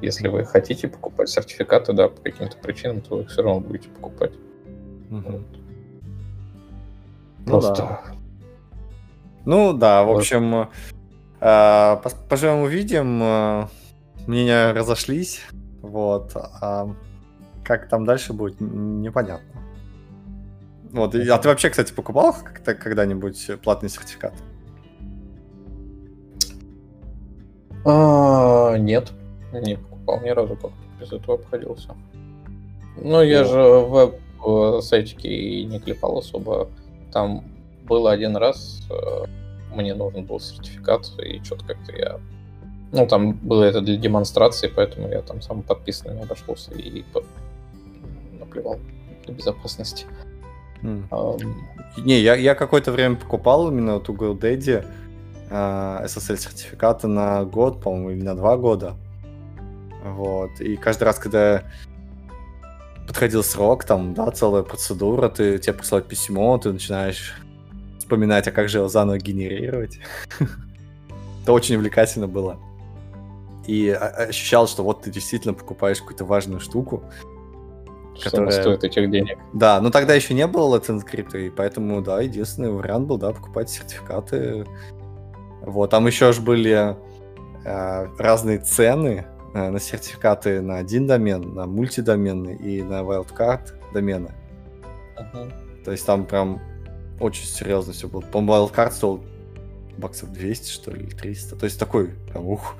Если 0.00 0.28
вы 0.28 0.44
хотите 0.44 0.88
покупать 0.88 1.28
сертификаты, 1.28 1.92
да, 1.92 2.08
по 2.08 2.20
каким-то 2.22 2.56
причинам, 2.56 3.00
то 3.02 3.16
вы 3.16 3.22
их 3.22 3.28
все 3.30 3.42
равно 3.42 3.60
будете 3.60 3.88
покупать. 3.90 4.32
Мгм. 5.10 5.44
Ну 7.44 7.52
Просто 7.52 7.74
да. 7.74 8.02
Ну 9.44 9.72
да, 9.72 10.04
в 10.04 10.08
Вот. 10.08 10.18
общем, 10.18 10.54
э, 10.54 10.66
пос- 11.40 12.16
поживем 12.28 12.60
увидим. 12.62 13.20
э, 13.22 13.66
Мнения 14.26 14.72
разошлись, 14.72 15.40
вот. 15.80 16.32
А 16.36 16.94
как 17.64 17.88
там 17.88 18.04
дальше 18.04 18.32
будет, 18.32 18.60
непонятно. 18.60 19.46
Вот, 20.92 21.14
а 21.14 21.38
ты 21.38 21.48
вообще, 21.48 21.70
кстати, 21.70 21.92
покупал 21.92 22.34
как-то 22.34 22.74
когда-нибудь 22.74 23.50
платный 23.62 23.88
сертификат? 23.88 24.34
А, 27.84 28.76
нет, 28.76 29.12
не 29.52 29.76
покупал 29.76 30.20
ни 30.20 30.28
разу, 30.30 30.56
как 30.56 30.70
без 31.00 31.12
этого 31.12 31.34
обходился. 31.34 31.94
Ну, 32.96 33.22
я 33.22 33.40
О. 33.40 33.44
же 33.44 33.62
в 33.62 34.14
веб-сайтике 34.42 35.28
и 35.28 35.64
не 35.64 35.78
клепал 35.78 36.18
особо. 36.18 36.68
Там 37.12 37.44
было 37.84 38.12
один 38.12 38.36
раз, 38.36 38.82
э, 38.90 39.24
мне 39.74 39.94
нужен 39.94 40.24
был 40.24 40.40
сертификат, 40.40 41.10
и 41.18 41.42
что-то 41.42 41.64
как-то 41.64 41.96
я... 41.96 42.20
Ну, 42.92 43.06
там 43.06 43.32
было 43.32 43.64
это 43.64 43.80
для 43.80 43.96
демонстрации, 43.96 44.68
поэтому 44.74 45.08
я 45.08 45.22
там 45.22 45.40
сам 45.42 45.62
подписанными 45.62 46.22
обошелся 46.22 46.72
и 46.74 47.04
наплевал 48.38 48.78
для 49.24 49.34
безопасности. 49.34 50.06
Не, 50.82 52.20
я, 52.20 52.34
я 52.36 52.54
какое-то 52.54 52.90
время 52.92 53.16
покупал 53.16 53.68
именно 53.70 53.94
вот 53.94 54.08
у 54.08 54.14
GoDaddy 54.14 54.84
э, 55.50 56.04
SSL 56.04 56.36
сертификаты 56.36 57.06
на 57.06 57.44
год, 57.44 57.80
по-моему, 57.80 58.10
или 58.10 58.22
на 58.22 58.34
два 58.34 58.56
года. 58.56 58.94
Вот. 60.04 60.60
И 60.60 60.76
каждый 60.76 61.04
раз, 61.04 61.18
когда 61.18 61.64
подходил 63.06 63.42
срок, 63.42 63.84
там, 63.84 64.14
да, 64.14 64.30
целая 64.30 64.62
процедура, 64.62 65.28
ты, 65.28 65.58
тебе 65.58 65.72
присылают 65.74 66.06
письмо, 66.08 66.56
ты 66.58 66.72
начинаешь 66.72 67.34
вспоминать, 67.98 68.46
а 68.48 68.52
как 68.52 68.68
же 68.68 68.78
его 68.78 68.88
заново 68.88 69.18
генерировать. 69.18 69.98
Это 71.42 71.52
очень 71.52 71.76
увлекательно 71.76 72.28
было. 72.28 72.58
И 73.66 73.88
ощущал, 73.90 74.66
что 74.66 74.82
вот 74.82 75.02
ты 75.02 75.10
действительно 75.10 75.54
покупаешь 75.54 75.98
какую-то 75.98 76.24
важную 76.24 76.60
штуку, 76.60 77.04
что 78.18 78.30
Которая- 78.30 78.60
стоит 78.60 78.84
этих 78.84 79.10
денег. 79.10 79.38
да, 79.52 79.80
но 79.80 79.90
тогда 79.90 80.14
еще 80.14 80.34
не 80.34 80.46
было 80.46 80.78
Let's 80.78 80.88
Encrypt, 80.88 81.38
и 81.38 81.50
поэтому, 81.50 82.00
да, 82.02 82.20
единственный 82.20 82.70
вариант 82.70 83.06
был, 83.06 83.18
да, 83.18 83.32
покупать 83.32 83.70
сертификаты. 83.70 84.66
Вот, 85.62 85.90
там 85.90 86.06
еще 86.06 86.32
же 86.32 86.40
были 86.40 86.96
э, 87.64 88.06
разные 88.18 88.58
цены 88.58 89.26
на 89.54 89.78
сертификаты 89.80 90.60
на 90.60 90.78
один 90.78 91.06
домен, 91.06 91.54
на 91.54 91.66
мультидоменный 91.66 92.56
и 92.56 92.82
на 92.82 93.00
wildcard 93.02 93.72
домены. 93.92 94.30
Мгм. 95.18 95.52
То 95.84 95.92
есть 95.92 96.06
там 96.06 96.24
прям 96.26 96.60
очень 97.18 97.44
серьезно 97.46 97.92
все 97.92 98.08
было. 98.08 98.20
По-моему, 98.20 98.66
wildcard 98.66 98.92
стоил 98.92 99.24
баксов 99.98 100.32
200, 100.32 100.70
что 100.70 100.90
ли, 100.92 101.02
или 101.04 101.10
300. 101.14 101.56
То 101.56 101.64
есть 101.64 101.78
такой, 101.78 102.08
прям, 102.30 102.46
ух. 102.46 102.76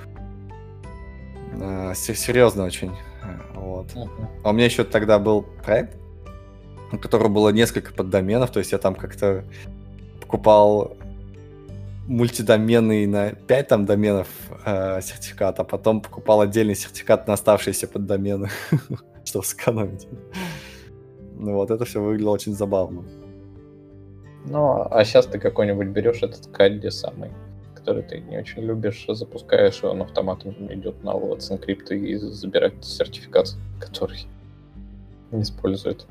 Э, 1.60 1.92
се- 1.94 2.14
серьезно 2.14 2.64
очень. 2.64 2.92
Э, 3.22 3.36
Вот. 3.54 3.94
Мгм. 3.94 4.28
А 4.44 4.50
у 4.50 4.52
меня 4.52 4.64
еще 4.66 4.84
тогда 4.84 5.18
был 5.18 5.42
проект, 5.64 5.96
у 6.92 6.98
которого 6.98 7.28
было 7.28 7.50
несколько 7.50 7.92
поддоменов, 7.92 8.50
то 8.50 8.58
есть 8.60 8.72
я 8.72 8.78
там 8.78 8.94
как-то 8.94 9.44
покупал 10.20 10.96
мультидоменный 12.08 13.06
на 13.06 13.30
5 13.30 13.68
там 13.68 13.84
доменов 13.86 14.28
э, 14.64 15.00
сертификат, 15.02 15.60
а 15.60 15.64
потом 15.64 16.00
покупал 16.00 16.40
отдельный 16.40 16.74
сертификат 16.74 17.26
на 17.26 17.34
оставшиеся 17.34 17.86
поддомены, 17.88 18.48
чтобы 19.24 19.44
сэкономить. 19.44 20.06
Ну 21.36 21.54
вот, 21.54 21.70
это 21.70 21.84
все 21.84 22.02
выглядело 22.02 22.30
очень 22.30 22.54
забавно. 22.54 23.04
Ну, 24.46 24.86
а 24.90 25.04
сейчас 25.04 25.26
ты 25.26 25.38
какой-нибудь 25.38 25.88
берешь 25.88 26.22
этот 26.22 26.46
кадди 26.48 26.88
самый, 26.88 27.30
который 27.74 28.02
ты 28.02 28.20
не 28.20 28.38
очень 28.38 28.62
любишь, 28.62 29.04
запускаешь, 29.08 29.82
и 29.82 29.86
он 29.86 30.02
автоматом 30.02 30.54
идет 30.72 31.02
на 31.04 31.10
Let's 31.10 31.50
Encrypt 31.50 31.94
и 31.94 32.16
забирает 32.16 32.84
сертификат, 32.84 33.54
который 33.78 34.26
не 35.30 35.42
использует. 35.42 36.06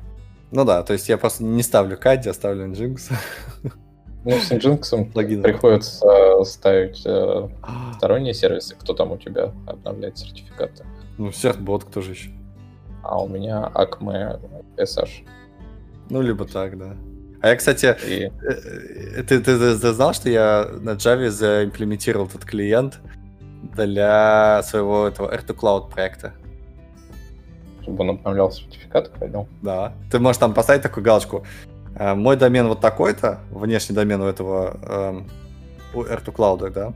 Ну 0.52 0.64
да, 0.64 0.82
то 0.82 0.92
есть 0.92 1.08
я 1.08 1.18
просто 1.18 1.44
не 1.44 1.62
ставлю 1.62 1.96
Кадди, 1.96 2.28
а 2.28 2.34
ставлю 2.34 2.66
Nginx. 2.66 3.12
Ну, 4.24 4.32
с 4.32 4.50
Nginx 4.50 5.42
приходится 5.42 6.44
ставить 6.44 7.02
э, 7.06 7.48
сторонние 7.96 8.34
сервисы, 8.34 8.76
кто 8.78 8.92
там 8.92 9.12
у 9.12 9.16
тебя 9.16 9.52
обновляет 9.66 10.18
сертификаты. 10.18 10.84
Ну, 11.16 11.32
Сертбот 11.32 11.84
кто 11.84 12.00
же 12.02 12.12
еще? 12.12 12.30
А 13.02 13.22
у 13.22 13.28
меня 13.28 13.70
Acme 13.74 14.38
SH. 14.76 15.26
Ну, 16.10 16.20
либо 16.20 16.44
так, 16.44 16.78
да. 16.78 16.96
А 17.40 17.48
я, 17.48 17.56
кстати, 17.56 17.96
И 18.06 18.24
Э, 18.42 19.22
Ты, 19.22 19.40
ты, 19.40 19.58
ты- 19.58 19.78
ты 19.78 19.92
знал, 19.92 20.12
что 20.12 20.28
я 20.28 20.68
на 20.80 20.90
Java 20.90 21.30
заимплементировал 21.30 22.26
этот 22.26 22.44
клиент 22.44 23.00
для 23.74 24.62
своего 24.64 25.06
этого 25.06 25.34
R2Cloud 25.34 25.90
проекта? 25.90 26.34
чтобы 27.82 28.02
он 28.04 28.10
обновлял 28.10 28.52
сертификаты, 28.52 29.10
ходил. 29.18 29.48
Да. 29.62 29.94
Ты 30.10 30.18
можешь 30.18 30.38
там 30.38 30.52
поставить 30.52 30.82
такую 30.82 31.02
галочку. 31.02 31.44
Э, 31.94 32.14
Мой 32.14 32.36
домен 32.36 32.68
вот 32.68 32.80
такой-то, 32.80 33.40
внешний 33.50 33.94
домен 33.94 34.20
у 34.20 34.26
этого 34.26 34.76
эм, 34.82 35.30
у 35.94 36.02
R2Cloud, 36.02 36.70
да? 36.70 36.92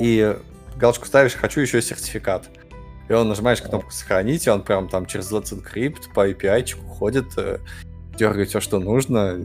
И 0.00 0.36
галочку 0.76 1.06
ставишь 1.06 1.34
«Хочу 1.34 1.60
еще 1.60 1.80
сертификат». 1.82 2.48
И 3.08 3.12
он 3.12 3.28
нажимаешь 3.28 3.60
кнопку 3.60 3.90
«Сохранить», 3.90 4.46
и 4.46 4.50
он 4.50 4.62
прям 4.62 4.88
там 4.88 5.06
через 5.06 5.30
Let's 5.30 5.52
Encrypt 5.52 6.12
по 6.14 6.28
API 6.28 6.74
ходит, 6.88 7.26
э, 7.36 7.58
дергает 8.16 8.48
все, 8.48 8.60
что 8.60 8.78
нужно, 8.78 9.38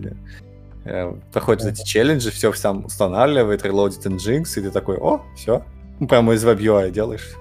э, 0.86 1.14
проходит 1.34 1.66
эти 1.66 1.84
челленджи, 1.84 2.32
все 2.32 2.54
сам 2.54 2.86
устанавливает, 2.86 3.64
релодит 3.66 4.06
Nginx, 4.06 4.60
и 4.60 4.62
ты 4.62 4.72
такой 4.72 4.98
«О, 4.98 5.22
все». 5.36 5.64
Прямо 6.08 6.34
из 6.34 6.46
WebUI 6.46 6.92
делаешь. 6.92 7.36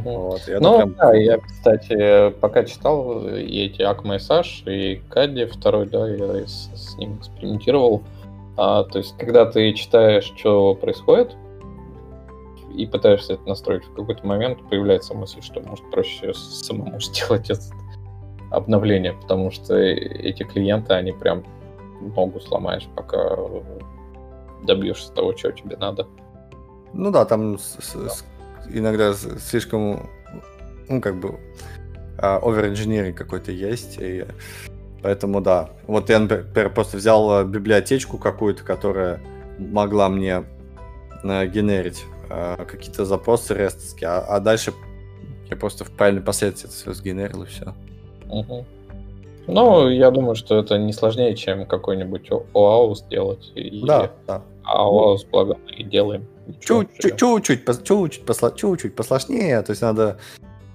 Вот, 0.00 0.48
и 0.48 0.52
это 0.52 0.62
Ну, 0.62 0.76
прям- 0.78 0.94
да, 0.94 1.14
я, 1.14 1.38
кстати, 1.38 2.30
пока 2.40 2.64
читал 2.64 3.26
и 3.28 3.66
эти 3.66 3.82
Acme 3.82 4.16
SH, 4.16 4.64
и 4.72 5.02
Кадди 5.10 5.44
второй, 5.44 5.86
да, 5.86 6.08
я 6.08 6.38
и 6.40 6.46
с, 6.46 6.70
с 6.74 6.96
ним 6.96 7.18
экспериментировал. 7.18 8.02
А, 8.56 8.84
то 8.84 8.98
есть, 8.98 9.14
когда 9.18 9.44
ты 9.44 9.72
читаешь, 9.74 10.32
что 10.36 10.74
происходит, 10.74 11.36
и 12.74 12.86
пытаешься 12.86 13.34
это 13.34 13.46
настроить, 13.46 13.84
в 13.84 13.94
какой-то 13.94 14.26
момент 14.26 14.58
появляется 14.70 15.12
мысль, 15.14 15.42
что, 15.42 15.60
может, 15.60 15.90
проще 15.90 16.32
самому 16.34 16.98
сделать 17.00 17.50
это 17.50 17.60
обновление, 18.50 19.12
потому 19.12 19.50
что 19.50 19.76
эти 19.76 20.42
клиенты, 20.42 20.94
они 20.94 21.12
прям 21.12 21.44
ногу 22.16 22.40
сломаешь, 22.40 22.88
пока 22.96 23.36
добьешься 24.64 25.12
того, 25.12 25.32
чего 25.34 25.52
тебе 25.52 25.76
надо. 25.76 26.06
Ну 26.94 27.10
да, 27.10 27.24
там 27.24 27.58
с- 27.58 27.76
с- 27.80 28.08
с- 28.08 28.24
иногда 28.72 29.14
слишком, 29.14 30.10
ну, 30.88 31.00
как 31.00 31.18
бы, 31.20 31.38
овер 32.18 33.14
какой-то 33.14 33.52
есть, 33.52 33.98
и 34.00 34.24
поэтому 35.02 35.40
да. 35.40 35.70
Вот 35.86 36.08
я, 36.10 36.18
например, 36.18 36.72
просто 36.72 36.96
взял 36.96 37.40
э, 37.40 37.44
библиотечку 37.44 38.18
какую-то, 38.18 38.62
которая 38.62 39.20
могла 39.58 40.08
мне 40.08 40.44
э, 41.22 41.46
генерить 41.46 42.04
какие-то 42.66 43.04
запросы 43.04 43.52
рестовские, 43.52 44.08
а, 44.08 44.20
а 44.20 44.40
дальше 44.40 44.72
я 45.50 45.56
просто 45.56 45.84
в 45.84 45.90
правильной 45.90 46.22
последовательности 46.22 46.80
все 46.80 46.94
сгенерил 46.94 47.42
и 47.42 47.46
все. 47.46 47.74
Мгм. 48.24 48.64
Ну, 49.46 49.88
я 49.88 50.10
думаю, 50.10 50.34
что 50.34 50.58
это 50.58 50.78
не 50.78 50.92
сложнее, 50.92 51.36
чем 51.36 51.66
какой-нибудь 51.66 52.30
ОАУ 52.54 52.94
сделать. 52.94 53.52
И... 53.54 53.84
Да, 53.84 54.12
да. 54.26 54.42
А 54.64 54.84
ОАУ, 54.84 55.18
благо, 55.30 55.58
мы 55.66 55.72
и 55.72 55.82
делаем. 55.82 56.26
Чуть-чуть, 56.60 57.16
чуть-чуть, 57.84 58.24
посла- 58.24 58.54
чуть-чуть 58.56 58.94
посложнее, 58.94 59.62
то 59.62 59.70
есть 59.70 59.82
надо 59.82 60.18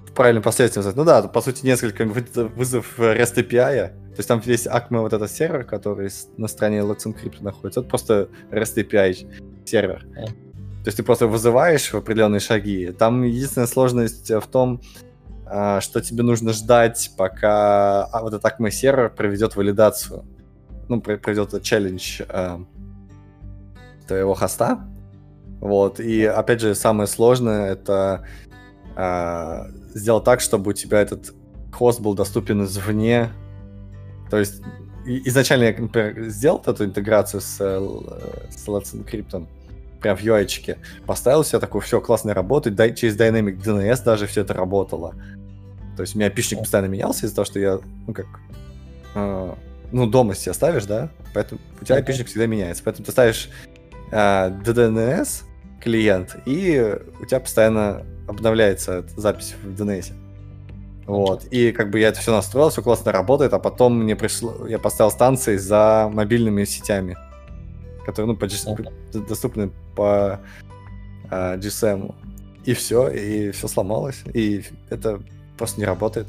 в 0.06 0.12
правильной 0.12 0.40
последовательности. 0.40 0.96
Ну 0.96 1.04
да, 1.04 1.22
по 1.22 1.40
сути, 1.40 1.64
несколько 1.66 2.04
вызов, 2.04 2.98
REST 2.98 3.36
API. 3.36 3.88
То 3.88 4.20
есть 4.20 4.28
там 4.28 4.42
есть 4.44 4.66
Acme 4.66 5.00
вот 5.00 5.12
этот 5.12 5.30
сервер, 5.30 5.64
который 5.64 6.10
на 6.36 6.48
стороне 6.48 6.78
Let's 6.78 7.04
Encrypt 7.06 7.42
находится. 7.42 7.80
Это 7.80 7.88
просто 7.88 8.28
REST 8.50 8.76
API 8.76 9.64
сервер. 9.64 10.06
То 10.14 10.88
есть 10.88 10.96
ты 10.96 11.02
просто 11.02 11.26
вызываешь 11.26 11.92
в 11.92 11.96
определенные 11.96 12.40
шаги. 12.40 12.90
Там 12.92 13.22
единственная 13.22 13.66
сложность 13.66 14.30
в 14.30 14.46
том, 14.46 14.80
а, 15.46 15.80
что 15.80 16.00
тебе 16.00 16.22
нужно 16.22 16.52
ждать, 16.52 17.10
пока 17.16 18.04
а, 18.04 18.22
вот 18.22 18.32
этот 18.34 18.44
Acme 18.44 18.70
сервер 18.70 19.10
проведет 19.10 19.54
валидацию. 19.54 20.24
Ну, 20.88 21.00
про- 21.00 21.18
проведет 21.18 21.62
челлендж 21.62 22.22
а, 22.28 22.60
твоего 24.06 24.34
хоста. 24.34 24.80
Вот. 25.60 26.00
И 26.00 26.24
опять 26.24 26.60
же, 26.60 26.74
самое 26.74 27.06
сложное 27.06 27.72
это 27.72 28.24
э, 28.96 29.70
сделать 29.94 30.24
так, 30.24 30.40
чтобы 30.40 30.70
у 30.70 30.74
тебя 30.74 31.00
этот 31.00 31.34
хост 31.72 32.00
был 32.00 32.14
доступен 32.14 32.64
извне. 32.64 33.30
То 34.30 34.38
есть 34.38 34.62
изначально 35.04 35.64
я, 35.64 35.74
например, 35.78 36.28
сделал 36.28 36.62
эту 36.64 36.84
интеграцию 36.84 37.40
с, 37.40 37.56
э, 37.60 37.78
с 38.50 38.68
Let's 38.68 38.94
Encrypt, 38.94 39.46
прям 40.00 40.16
в 40.16 40.20
UI, 40.20 40.44
-чике, 40.44 40.78
поставил 41.06 41.44
себе 41.44 41.58
такой, 41.58 41.80
все, 41.80 42.00
классно 42.00 42.34
работает, 42.34 42.76
дай, 42.76 42.94
через 42.94 43.16
Dynamic 43.16 43.62
DNS 43.62 44.04
даже 44.04 44.26
все 44.26 44.42
это 44.42 44.54
работало. 44.54 45.14
То 45.96 46.02
есть 46.02 46.14
у 46.14 46.18
меня 46.18 46.30
пишник 46.30 46.60
постоянно 46.60 46.86
менялся 46.86 47.26
из-за 47.26 47.34
того, 47.34 47.44
что 47.46 47.58
я, 47.58 47.80
ну 48.06 48.14
как, 48.14 48.26
э, 49.14 49.54
ну 49.90 50.06
дома 50.06 50.34
себе 50.34 50.52
ставишь, 50.52 50.84
да, 50.84 51.10
поэтому 51.34 51.60
у 51.80 51.84
тебя 51.84 52.00
пишник 52.02 52.28
всегда 52.28 52.46
меняется, 52.46 52.82
поэтому 52.84 53.06
ты 53.06 53.12
ставишь 53.12 53.48
э, 54.12 54.50
DNS 54.64 55.42
клиент, 55.80 56.36
и 56.46 56.98
у 57.20 57.26
тебя 57.26 57.40
постоянно 57.40 58.04
обновляется 58.26 59.04
запись 59.16 59.54
в 59.62 59.80
DNS. 59.80 60.12
Вот. 61.06 61.46
И 61.46 61.72
как 61.72 61.90
бы 61.90 61.98
я 61.98 62.08
это 62.08 62.20
все 62.20 62.32
настроил, 62.32 62.68
все 62.68 62.82
классно 62.82 63.12
работает, 63.12 63.54
а 63.54 63.58
потом 63.58 64.02
мне 64.02 64.14
пришло, 64.14 64.66
я 64.66 64.78
поставил 64.78 65.10
станции 65.10 65.56
за 65.56 66.10
мобильными 66.12 66.64
сетями, 66.64 67.16
которые, 68.04 68.32
ну, 68.32 68.36
по 68.36 68.44
GSM, 68.44 68.92
доступны 69.26 69.70
по 69.96 70.38
uh, 71.30 71.58
GSM. 71.58 72.14
И 72.64 72.74
все, 72.74 73.08
и 73.08 73.50
все 73.52 73.68
сломалось, 73.68 74.22
и 74.34 74.62
это 74.90 75.22
просто 75.56 75.80
не 75.80 75.86
работает. 75.86 76.28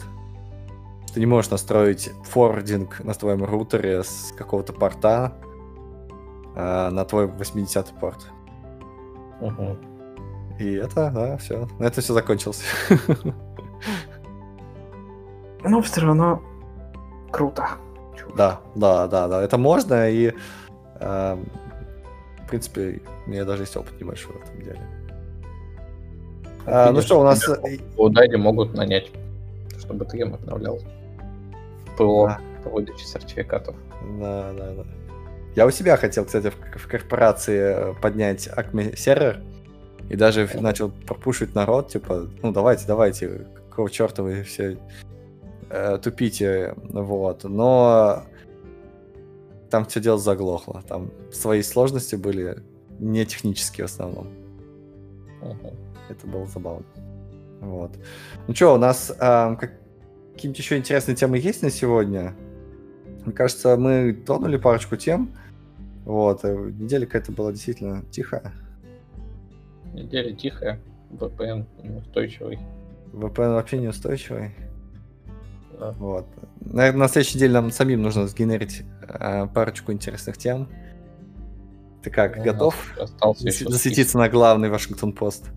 Ты 1.14 1.20
не 1.20 1.26
можешь 1.26 1.52
настроить 1.52 2.10
форвардинг 2.24 3.04
на 3.04 3.14
твоем 3.14 3.43
рутере 3.43 4.04
с 4.04 4.34
какого-то 4.38 4.72
порта 4.72 5.34
uh, 6.56 6.89
на 6.89 7.04
твой 7.04 7.26
80-й 7.26 8.00
порт. 8.00 8.28
Угу. 9.42 9.78
И 10.60 10.74
это, 10.74 11.12
да, 11.12 11.38
все. 11.38 11.68
На 11.80 11.86
этом 11.86 12.04
все 12.04 12.14
закончилось. 12.14 12.64
Но 15.64 15.82
все 15.82 16.02
равно 16.02 16.42
круто. 17.32 17.68
Да, 18.36 18.60
да, 18.76 19.08
да, 19.08 19.28
да. 19.28 19.42
Это 19.42 19.58
можно, 19.58 20.10
и 20.10 20.34
э, 21.00 21.38
в 22.44 22.48
принципе, 22.48 23.02
у 23.26 23.30
меня 23.30 23.46
даже 23.46 23.64
есть 23.64 23.76
опыт 23.76 24.00
небольшой 24.00 24.34
в 24.34 24.44
этом 24.44 24.62
деле. 24.62 24.82
А, 26.66 26.92
ну 26.92 27.02
что, 27.02 27.20
у 27.20 27.24
нас... 27.24 27.44
У 27.98 28.10
Дайди 28.10 28.36
могут 28.36 28.74
нанять, 28.74 29.12
чтобы 29.80 30.06
ты 30.06 30.20
им 30.20 30.36
обновлял 30.36 30.80
ПО 31.98 32.28
да. 32.28 32.40
по 32.64 32.70
выдаче 32.70 33.06
сертификатов. 33.06 33.76
Да, 34.20 34.54
да, 34.54 34.72
да. 34.76 34.86
Я 35.56 35.66
у 35.66 35.72
себя 35.72 35.97
хотел, 35.97 36.26
кстати, 36.26 36.52
в, 36.52 36.78
в 36.78 36.88
корпорации 36.88 37.95
поднять 38.02 38.47
Acme 38.47 38.95
сервер, 38.95 39.41
и 40.10 40.16
даже 40.16 40.50
начал 40.60 40.89
пропушить 40.89 41.54
народ, 41.54 41.89
типа, 41.89 42.28
ну 42.41 42.52
давайте, 42.52 42.86
давайте, 42.88 43.47
какого 43.70 43.89
черта 43.89 44.24
вы 44.24 44.43
все 44.43 44.78
э, 45.70 46.00
тупите, 46.02 46.74
вот. 46.89 47.43
Но 47.43 48.24
там 49.70 49.86
все 49.86 50.00
дело 50.00 50.18
заглохло. 50.18 50.84
Там 50.88 51.12
свои 51.32 51.62
сложности 51.62 52.16
были 52.16 52.64
не 53.00 53.26
технические 53.26 53.86
в 53.88 53.91
основном. 53.91 54.28
Uh-huh. 55.41 55.76
Это 56.10 56.28
было 56.28 56.47
забавно. 56.47 56.86
Вот. 57.62 57.91
Ну 58.47 58.56
что, 58.56 58.74
у 58.74 58.78
нас 58.78 59.12
э, 59.12 59.56
какие-нибудь 60.34 60.60
еще 60.60 60.78
интересные 60.78 61.16
темы 61.16 61.38
есть 61.38 61.62
на 61.62 61.70
сегодня? 61.70 62.36
Мне 63.26 63.34
кажется, 63.34 63.78
мы 63.78 64.13
тронули 64.13 64.57
парочку 64.57 64.95
тем. 64.95 65.32
Вот. 66.05 66.43
Э, 66.43 66.55
неделя 66.55 67.05
какая-то 67.05 67.32
была 67.32 67.51
действительно 67.51 68.03
тихая. 68.11 68.53
Неделя 69.93 70.36
тихая. 70.36 70.80
VPN 71.11 71.65
неустойчивый. 71.84 72.59
VPN 73.13 73.53
вообще 73.53 73.78
неустойчивый. 73.80 74.51
Да. 75.80 75.91
Вот. 75.99 76.28
Наверное, 76.61 77.01
на 77.01 77.07
следующей 77.07 77.38
неделе 77.38 77.53
нам 77.53 77.72
самим 77.72 78.01
нужно 78.01 78.28
сгенерить 78.28 78.84
э, 79.01 79.47
парочку 79.47 79.91
интересных 79.91 80.38
тем. 80.38 80.67
Ты 82.03 82.09
как, 82.09 82.38
ну, 82.38 82.43
готов 82.43 82.76
засветиться 83.20 84.17
на 84.17 84.30
главный 84.30 84.70
Вашингтон-Пост? 84.70 85.49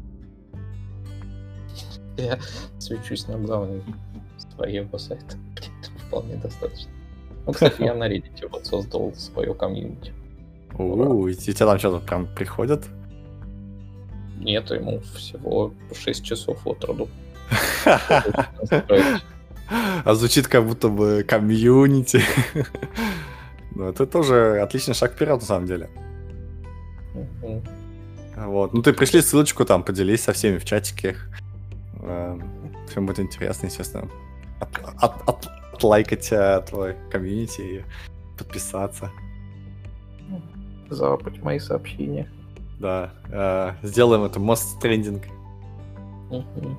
Я 2.16 2.38
свечусь 2.78 3.28
на 3.28 3.38
главный 3.38 3.82
своего 4.38 4.98
сайта. 4.98 5.36
Вполне 6.08 6.36
достаточно. 6.36 6.90
Ну, 7.46 7.52
кстати, 7.52 7.82
я 7.82 7.94
на 7.94 8.08
Reddit 8.08 8.48
вот 8.50 8.66
создал 8.66 9.12
свое 9.14 9.54
комьюнити. 9.54 10.12
У, 10.78 11.26
и 11.26 11.34
тебя 11.34 11.66
там 11.66 11.78
что-то 11.78 12.04
прям 12.04 12.26
приходят? 12.34 12.84
Нет, 14.38 14.70
ему 14.70 15.00
всего 15.14 15.72
6 15.92 16.24
часов 16.24 16.66
от 16.66 16.84
роду. 16.84 17.08
А 20.04 20.14
звучит 20.14 20.48
как 20.48 20.66
будто 20.66 20.88
бы 20.88 21.24
комьюнити. 21.26 22.20
Ну, 23.74 23.88
это 23.88 24.04
тоже 24.06 24.60
отличный 24.60 24.92
шаг 24.92 25.12
вперед, 25.12 25.40
на 25.40 25.46
самом 25.46 25.66
деле. 25.66 25.88
Вот. 28.36 28.74
Ну, 28.74 28.82
ты 28.82 28.92
пришли 28.92 29.22
ссылочку 29.22 29.64
там, 29.64 29.82
поделись 29.82 30.22
со 30.22 30.34
всеми 30.34 30.58
в 30.58 30.64
чатике. 30.66 31.16
Эм, 32.02 32.42
Всем 32.86 33.06
будет 33.06 33.20
интересно, 33.20 33.68
естественно. 33.68 34.08
От, 34.60 34.68
от, 35.02 35.28
от, 35.28 35.48
отлайкать 35.82 36.30
э, 36.30 36.62
твой 36.68 36.96
комьюнити 37.10 37.60
и 37.60 37.84
подписаться. 38.38 39.10
Запать 40.88 41.42
мои 41.42 41.58
сообщения. 41.58 42.30
Да. 42.78 43.10
Э, 43.30 43.72
сделаем 43.82 44.22
это 44.22 44.38
мост 44.38 44.80
трендинг. 44.80 45.24
Угу. 46.30 46.76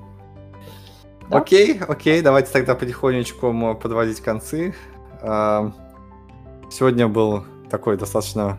Да? 1.28 1.38
Окей, 1.38 1.78
окей, 1.78 2.22
давайте 2.22 2.50
тогда 2.50 2.74
потихонечку 2.74 3.76
подводить 3.80 4.20
концы. 4.20 4.74
Сегодня 5.20 7.08
был 7.08 7.44
такой 7.70 7.96
достаточно 7.96 8.58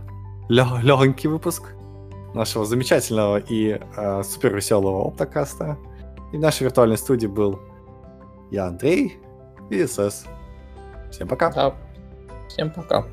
легенький 0.49 1.29
выпуск 1.29 1.73
нашего 2.33 2.65
замечательного 2.65 3.37
и 3.37 3.79
э, 3.95 4.23
супер 4.23 4.55
веселого 4.55 5.07
оптокаста. 5.07 5.77
И 6.33 6.37
в 6.37 6.39
нашей 6.39 6.63
виртуальной 6.63 6.97
студии 6.97 7.27
был 7.27 7.59
я, 8.51 8.67
Андрей, 8.67 9.19
и 9.69 9.85
СС. 9.85 10.25
Всем 11.11 11.27
пока. 11.27 11.51
Да. 11.51 11.75
Всем 12.47 12.71
пока. 12.71 13.05